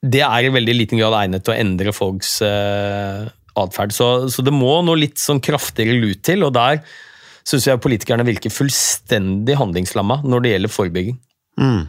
det 0.00 0.22
er 0.24 0.46
i 0.46 0.52
veldig 0.54 0.76
liten 0.76 1.00
grad 1.00 1.16
egnet 1.18 1.44
til 1.44 1.52
å 1.52 1.58
endre 1.58 1.92
folks 1.92 2.38
eh, 2.46 3.26
atferd. 3.58 3.92
Så, 3.92 4.06
så 4.32 4.44
det 4.46 4.54
må 4.54 4.78
noe 4.86 5.00
litt 5.00 5.18
sånn 5.20 5.42
kraftigere 5.44 5.98
lut 5.98 6.22
til, 6.24 6.46
og 6.46 6.54
der 6.56 6.80
syns 7.48 7.66
jeg 7.66 7.82
politikerne 7.82 8.26
virker 8.28 8.52
fullstendig 8.52 9.58
handlingslamma 9.58 10.20
når 10.24 10.44
det 10.44 10.54
gjelder 10.54 10.72
forebygging. 10.72 11.18
Mm. 11.60 11.84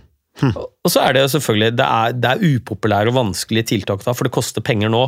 Og 0.49 0.69
og 0.89 0.93
så 0.93 1.03
er 1.05 1.13
det 1.13 1.21
jo 1.25 1.31
selvfølgelig 1.35 1.75
det 1.77 1.85
er, 1.85 2.13
det 2.17 2.29
er 2.29 2.43
upopulære 2.55 3.11
og 3.11 3.17
vanskelige 3.19 3.69
tiltak, 3.75 4.01
da, 4.05 4.15
for 4.17 4.25
det 4.25 4.33
koster 4.33 4.63
penger 4.65 4.89
nå. 4.89 5.03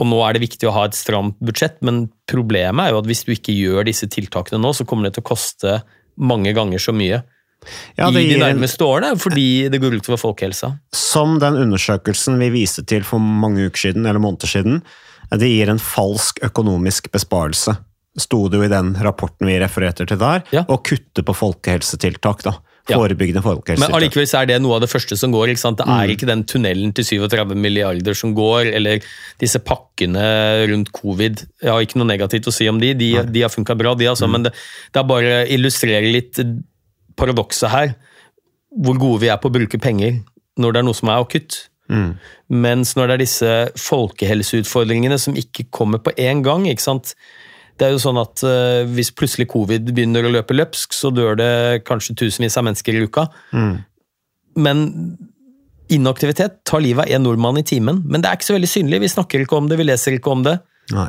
Og 0.00 0.08
nå 0.08 0.18
er 0.24 0.32
det 0.38 0.40
viktig 0.46 0.68
å 0.68 0.72
ha 0.72 0.86
et 0.88 0.96
stramt 0.96 1.36
budsjett, 1.44 1.76
men 1.84 2.06
problemet 2.30 2.86
er 2.86 2.94
jo 2.94 3.00
at 3.02 3.08
hvis 3.10 3.24
du 3.26 3.34
ikke 3.34 3.52
gjør 3.52 3.84
disse 3.90 4.08
tiltakene 4.08 4.60
nå, 4.62 4.72
så 4.72 4.86
kommer 4.88 5.08
det 5.10 5.18
til 5.18 5.24
å 5.26 5.28
koste 5.34 5.74
mange 6.16 6.54
ganger 6.56 6.80
så 6.80 6.94
mye 6.96 7.20
Ja, 7.98 8.08
i 8.08 8.14
det 8.14 8.22
de 8.30 8.38
nærmeste 8.40 8.80
årene, 8.86 9.18
fordi 9.20 9.68
det 9.68 9.80
går 9.82 9.98
utover 10.00 10.16
folkehelsa. 10.22 10.78
som 10.96 11.38
den 11.42 11.58
undersøkelsen 11.60 12.38
vi 12.40 12.48
viste 12.54 12.86
til 12.88 13.04
for 13.04 13.20
mange 13.20 13.66
uker 13.68 13.90
siden, 13.90 14.06
eller 14.08 14.22
måneder 14.24 14.48
siden, 14.48 14.80
det 15.36 15.50
gir 15.52 15.68
en 15.68 15.78
falsk 15.78 16.40
økonomisk 16.42 17.10
besparelse. 17.12 17.76
Sto 18.18 18.48
det 18.48 18.56
jo 18.58 18.64
i 18.64 18.72
den 18.72 18.94
rapporten 19.04 19.46
vi 19.46 19.58
refererte 19.60 20.06
til 20.08 20.16
der, 20.18 20.42
Ja. 20.50 20.64
og 20.68 20.82
kutte 20.88 21.22
på 21.22 21.36
folkehelsetiltak. 21.36 22.42
da. 22.42 22.54
Ja. 22.90 22.98
folkehelse. 23.42 23.80
Men 23.80 23.94
allikevel 23.96 24.26
så 24.26 24.40
er 24.42 24.46
det 24.50 24.58
noe 24.62 24.74
av 24.76 24.80
det 24.84 24.90
første 24.90 25.16
som 25.16 25.32
går. 25.32 25.48
ikke 25.54 25.62
sant? 25.62 25.78
Det 25.78 25.86
Mm. 25.86 26.00
er 26.02 26.08
ikke 26.14 26.26
den 26.26 26.44
tunnelen 26.44 26.92
til 26.94 27.04
37 27.04 27.54
milliarder 27.56 28.14
som 28.14 28.34
går, 28.34 28.72
eller 28.74 29.00
disse 29.38 29.58
pakkene 29.58 30.66
rundt 30.68 30.92
covid. 30.92 31.46
Jeg 31.62 31.70
har 31.70 31.80
ikke 31.80 31.96
noe 31.98 32.06
negativt 32.10 32.46
å 32.46 32.52
si 32.52 32.68
om 32.68 32.78
de, 32.80 32.92
de, 32.94 33.22
de 33.30 33.40
har 33.42 33.48
funka 33.50 33.76
bra, 33.78 33.94
de 33.94 34.06
altså, 34.06 34.26
Mm. 34.26 34.32
men 34.32 34.42
det, 34.42 34.52
det 34.92 35.00
er 35.00 35.08
bare 35.08 35.44
å 35.44 35.48
illustrere 35.48 36.12
litt 36.12 36.38
paradokset 37.16 37.70
her. 37.70 37.94
Hvor 38.76 38.98
gode 38.98 39.20
vi 39.20 39.28
er 39.28 39.36
på 39.38 39.48
å 39.50 39.52
bruke 39.52 39.80
penger 39.80 40.20
når 40.58 40.72
det 40.72 40.78
er 40.78 40.84
noe 40.86 40.94
som 40.94 41.08
er 41.08 41.22
akutt. 41.24 41.66
Mm. 41.90 42.18
Mens 42.50 42.94
når 42.94 43.06
det 43.08 43.14
er 43.14 43.24
disse 43.24 43.50
folkehelseutfordringene 43.90 45.18
som 45.18 45.34
ikke 45.34 45.66
kommer 45.74 45.98
på 45.98 46.12
én 46.18 46.42
gang 46.46 46.66
ikke 46.70 46.84
sant? 46.84 47.14
Det 47.80 47.86
er 47.86 47.94
jo 47.94 48.00
sånn 48.02 48.18
at 48.20 48.42
uh, 48.44 48.84
Hvis 48.92 49.08
plutselig 49.16 49.48
covid 49.54 49.88
begynner 49.96 50.26
å 50.28 50.32
løpe 50.34 50.56
løpsk, 50.56 50.92
så 50.92 51.08
dør 51.14 51.38
det 51.40 51.52
kanskje 51.88 52.18
tusenvis 52.26 52.58
av 52.60 52.66
mennesker 52.68 52.98
i 52.98 53.06
uka. 53.08 53.24
Mm. 53.56 53.72
Men 54.60 54.84
inaktivitet 55.90 56.60
tar 56.68 56.84
livet 56.84 57.06
av 57.06 57.16
én 57.16 57.24
nordmann 57.24 57.58
i 57.58 57.64
timen. 57.66 58.04
Men 58.04 58.22
det 58.22 58.30
er 58.30 58.38
ikke 58.38 58.50
så 58.50 58.56
veldig 58.58 58.70
synlig. 58.70 59.00
Vi 59.02 59.14
snakker 59.14 59.42
ikke 59.42 59.58
om 59.58 59.70
det, 59.70 59.80
vi 59.80 59.88
leser 59.88 60.16
ikke 60.18 60.34
om 60.34 60.44
det. 60.46 60.58
Nei. 60.94 61.08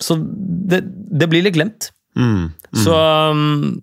Så 0.00 0.16
det, 0.18 0.82
det 0.90 1.28
blir 1.30 1.44
litt 1.46 1.56
glemt. 1.56 1.90
Mm. 2.18 2.50
Så 2.74 2.96
um, 2.96 3.80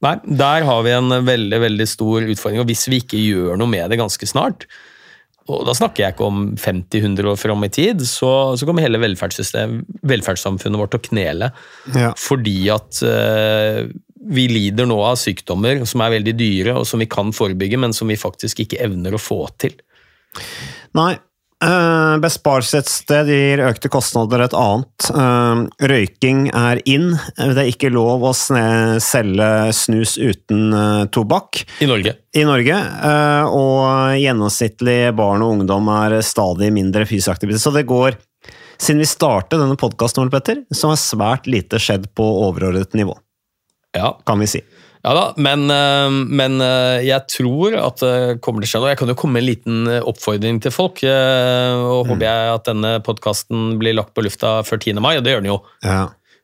Nei, 0.00 0.14
der 0.24 0.64
har 0.64 0.84
vi 0.86 0.92
en 0.96 1.12
veldig 1.26 1.58
veldig 1.60 1.86
stor 1.88 2.24
utfordring. 2.24 2.62
Og 2.62 2.70
hvis 2.70 2.86
vi 2.88 3.02
ikke 3.02 3.20
gjør 3.20 3.58
noe 3.60 3.68
med 3.68 3.92
det 3.92 4.00
ganske 4.00 4.28
snart, 4.28 4.64
og 5.50 5.64
da 5.68 5.74
snakker 5.76 6.04
jeg 6.04 6.14
ikke 6.14 6.28
om 6.28 6.42
50-100 6.60 7.32
år 7.32 7.38
fram 7.40 7.66
i 7.66 7.70
tid, 7.72 8.04
så, 8.08 8.30
så 8.56 8.68
kommer 8.68 8.86
hele 8.86 9.00
velferdssamfunnet 9.02 10.80
vårt 10.80 10.94
til 10.94 11.00
å 11.00 11.06
knele. 11.08 11.50
Ja. 11.96 12.12
Fordi 12.18 12.56
at 12.72 13.00
uh, 13.04 13.84
vi 14.30 14.46
lider 14.52 14.88
nå 14.88 14.98
av 15.04 15.18
sykdommer 15.20 15.82
som 15.88 16.04
er 16.04 16.14
veldig 16.18 16.36
dyre, 16.38 16.76
og 16.80 16.86
som 16.88 17.02
vi 17.02 17.08
kan 17.10 17.32
forebygge, 17.36 17.80
men 17.80 17.96
som 17.96 18.10
vi 18.10 18.20
faktisk 18.20 18.64
ikke 18.64 18.80
evner 18.84 19.16
å 19.16 19.22
få 19.22 19.42
til. 19.60 19.76
Nei. 20.98 21.14
Uh, 21.60 22.16
besparelse 22.22 22.78
et 22.80 22.88
sted 22.88 23.28
gir 23.28 23.60
økte 23.66 23.90
kostnader 23.92 24.40
et 24.46 24.54
annet. 24.56 25.08
Eh, 25.12 25.60
røyking 25.90 26.46
er 26.56 26.80
in. 26.88 27.10
Det 27.36 27.60
er 27.60 27.68
ikke 27.68 27.90
lov 27.92 28.24
å 28.24 28.32
selge 28.32 29.48
snus 29.76 30.14
uten 30.16 30.72
eh, 30.72 31.04
tobakk 31.12 31.60
I 31.84 31.88
Norge. 31.90 32.14
i 32.32 32.46
Norge. 32.48 32.78
eh, 32.80 33.44
og 33.44 34.16
gjennomsnittlig 34.16 35.12
barn 35.18 35.44
og 35.44 35.58
ungdom 35.58 35.92
er 35.98 36.20
stadig 36.24 36.72
mindre 36.72 37.04
fysisk 37.04 37.34
aktivitet. 37.36 37.60
Så 37.60 37.74
det 37.76 37.84
går 37.90 38.16
Siden 38.80 39.02
vi 39.02 39.04
startet 39.04 39.60
denne 39.60 39.76
podkasten, 39.76 40.24
så 40.72 40.88
har 40.88 40.96
svært 40.96 41.44
lite 41.44 41.76
skjedd 41.76 42.06
på 42.16 42.24
overordnet 42.46 42.94
nivå, 42.96 43.12
Ja, 43.92 44.14
kan 44.24 44.40
vi 44.40 44.46
si. 44.48 44.62
Ja 45.00 45.14
da, 45.16 45.22
men, 45.40 45.62
eh, 45.72 46.10
men 46.28 46.60
eh, 46.60 47.00
jeg 47.08 47.24
tror 47.32 47.76
at 47.80 48.02
det 48.04 48.40
kommer 48.44 48.60
til 48.60 48.68
å 48.68 48.72
skje 48.74 48.80
noe. 48.82 48.90
Jeg 48.92 49.00
kan 49.00 49.12
jo 49.12 49.16
komme 49.16 49.38
med 49.38 49.44
en 49.46 49.48
liten 49.48 49.78
eh, 49.88 50.02
oppfordring 50.04 50.60
til 50.60 50.74
folk. 50.74 51.00
eh, 51.08 51.80
Og 51.80 52.10
håper 52.10 52.26
jeg 52.26 52.54
at 52.54 52.68
denne 52.68 52.94
podkasten 53.06 53.78
blir 53.80 53.96
lagt 53.96 54.12
på 54.16 54.24
lufta 54.26 54.58
før 54.66 54.82
10. 54.82 55.00
mai, 55.00 55.14
og 55.16 55.24
det 55.24 55.32
gjør 55.32 55.44
den 55.46 55.52
jo. 55.54 55.60
Ja. 55.86 56.02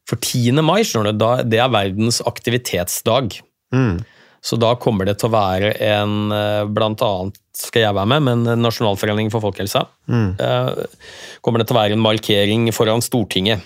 For 0.08 0.16
10. 0.22 0.62
mai 0.64 0.80
du, 0.86 1.26
det 1.50 1.60
er 1.60 1.72
verdens 1.74 2.22
aktivitetsdag. 2.24 3.40
Mm. 3.74 3.98
Så 4.46 4.56
da 4.62 4.76
kommer 4.78 5.08
det 5.08 5.16
til 5.18 5.28
å 5.28 5.34
være 5.34 5.72
en 5.82 6.30
eh, 6.32 6.64
Blant 6.70 7.02
annet 7.02 7.40
skal 7.56 7.82
jeg 7.86 7.96
være 7.96 8.08
med, 8.14 8.24
men 8.28 8.62
Nasjonalforeningen 8.62 9.32
for 9.32 9.44
folkehelsa. 9.44 9.84
Mm. 10.08 10.28
eh, 10.40 11.10
Kommer 11.44 11.60
det 11.60 11.68
til 11.68 11.76
å 11.76 11.80
være 11.82 11.96
en 11.98 12.04
markering 12.04 12.70
foran 12.76 13.04
Stortinget 13.04 13.64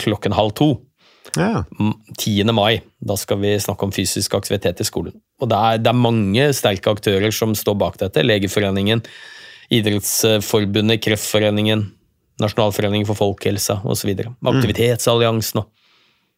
klokken 0.00 0.32
halv 0.32 0.54
to. 0.56 0.70
Ja. 1.36 1.64
10. 2.18 2.44
mai. 2.52 2.82
Da 3.00 3.16
skal 3.16 3.38
vi 3.42 3.54
snakke 3.60 3.82
om 3.86 3.92
fysisk 3.94 4.34
aktivitet 4.34 4.80
i 4.80 4.84
skolen. 4.84 5.12
Og 5.40 5.48
det 5.48 5.56
er, 5.58 5.78
det 5.78 5.90
er 5.92 5.98
mange 5.98 6.48
sterke 6.54 6.90
aktører 6.92 7.32
som 7.34 7.54
står 7.58 7.78
bak 7.78 7.96
dette. 8.02 8.22
Legeforeningen, 8.24 9.02
Idrettsforbundet, 9.72 11.00
Kreftforeningen, 11.04 11.86
Nasjonalforeningen 12.42 13.06
for 13.08 13.18
folkehelsa 13.18 13.80
osv. 13.84 14.12
Aktivitetsalliansen 14.42 15.62
og 15.62 15.70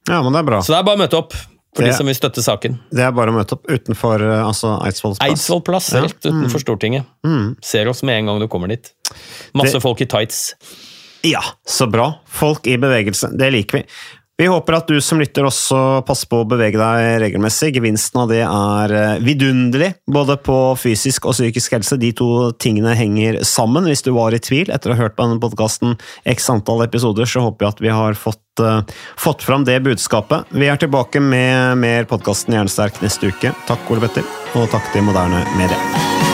ja, 0.04 0.18
men 0.20 0.34
det 0.34 0.40
er 0.42 0.44
bra. 0.50 0.58
Så 0.60 0.74
det 0.74 0.78
er 0.82 0.84
bare 0.84 0.98
å 0.98 1.00
møte 1.00 1.16
opp 1.16 1.32
for 1.32 1.80
Det- 1.82 1.86
de 1.90 1.96
som 1.96 2.06
vil 2.06 2.14
støtte 2.14 2.42
saken. 2.44 2.74
Det 2.92 3.00
er 3.00 3.10
bare 3.16 3.30
å 3.32 3.34
møte 3.38 3.54
opp 3.56 3.64
utenfor 3.66 4.20
eh, 4.20 4.42
altså 4.46 4.74
Eidsvolls 4.84 5.16
plass. 5.18 5.30
Eidsvoll 5.30 5.62
plass, 5.64 5.92
Ja. 5.94 6.02
rett 6.02 6.20
utenfor 6.20 6.60
Stortinget. 6.60 7.06
Mm. 7.24 7.56
Ser 7.64 7.88
oss 7.88 8.02
med 8.02 8.18
en 8.18 8.26
gang 8.26 8.38
du 8.40 8.46
kommer 8.48 8.68
dit. 8.68 8.92
Masse 9.54 9.72
Det- 9.72 9.80
folk 9.82 10.00
i 10.02 10.04
tights. 10.06 10.54
Ja, 11.24 11.40
så 11.66 11.90
bra. 11.90 12.18
Folk 12.28 12.66
i 12.66 12.76
bevegelse. 12.76 13.32
Det 13.36 13.50
liker 13.50 13.78
vi. 13.78 13.84
Vi 14.36 14.46
håper 14.50 14.74
at 14.74 14.88
du 14.90 14.96
som 14.98 15.20
lytter 15.22 15.46
også 15.46 15.78
passer 16.06 16.26
på 16.26 16.40
å 16.42 16.46
bevege 16.50 16.78
deg 16.80 17.20
regelmessig. 17.22 17.70
Gevinsten 17.76 18.24
av 18.24 18.32
det 18.32 18.40
er 18.42 18.94
eh, 18.98 19.22
vidunderlig, 19.22 19.92
både 20.10 20.34
på 20.42 20.56
fysisk 20.80 21.28
og 21.30 21.36
psykisk 21.36 21.76
helse. 21.76 22.00
De 22.02 22.10
to 22.18 22.50
tingene 22.58 22.96
henger 22.98 23.44
sammen. 23.46 23.86
Hvis 23.86 24.02
du 24.02 24.10
var 24.16 24.34
i 24.34 24.42
tvil 24.42 24.74
etter 24.74 24.90
å 24.90 24.98
ha 24.98 25.04
hørt 25.04 25.14
på 25.14 25.28
denne 25.28 25.38
podkasten 25.42 25.94
x 26.26 26.50
antall 26.50 26.82
episoder, 26.88 27.30
så 27.30 27.46
håper 27.46 27.68
jeg 27.68 27.76
at 27.76 27.86
vi 27.86 27.94
har 27.94 28.18
fått, 28.18 28.42
uh, 28.58 28.82
fått 29.14 29.46
fram 29.46 29.68
det 29.70 29.78
budskapet. 29.86 30.50
Vi 30.50 30.66
er 30.66 30.82
tilbake 30.82 31.22
med 31.22 31.78
mer 31.78 32.10
podkasten 32.10 32.58
Jernsterk 32.58 32.98
neste 33.06 33.30
uke. 33.30 33.54
Takk, 33.70 33.86
Ole 33.86 34.02
Petter, 34.02 34.26
og 34.58 34.66
takk 34.74 34.90
til 34.90 35.06
Moderne 35.06 35.46
Media. 35.54 36.33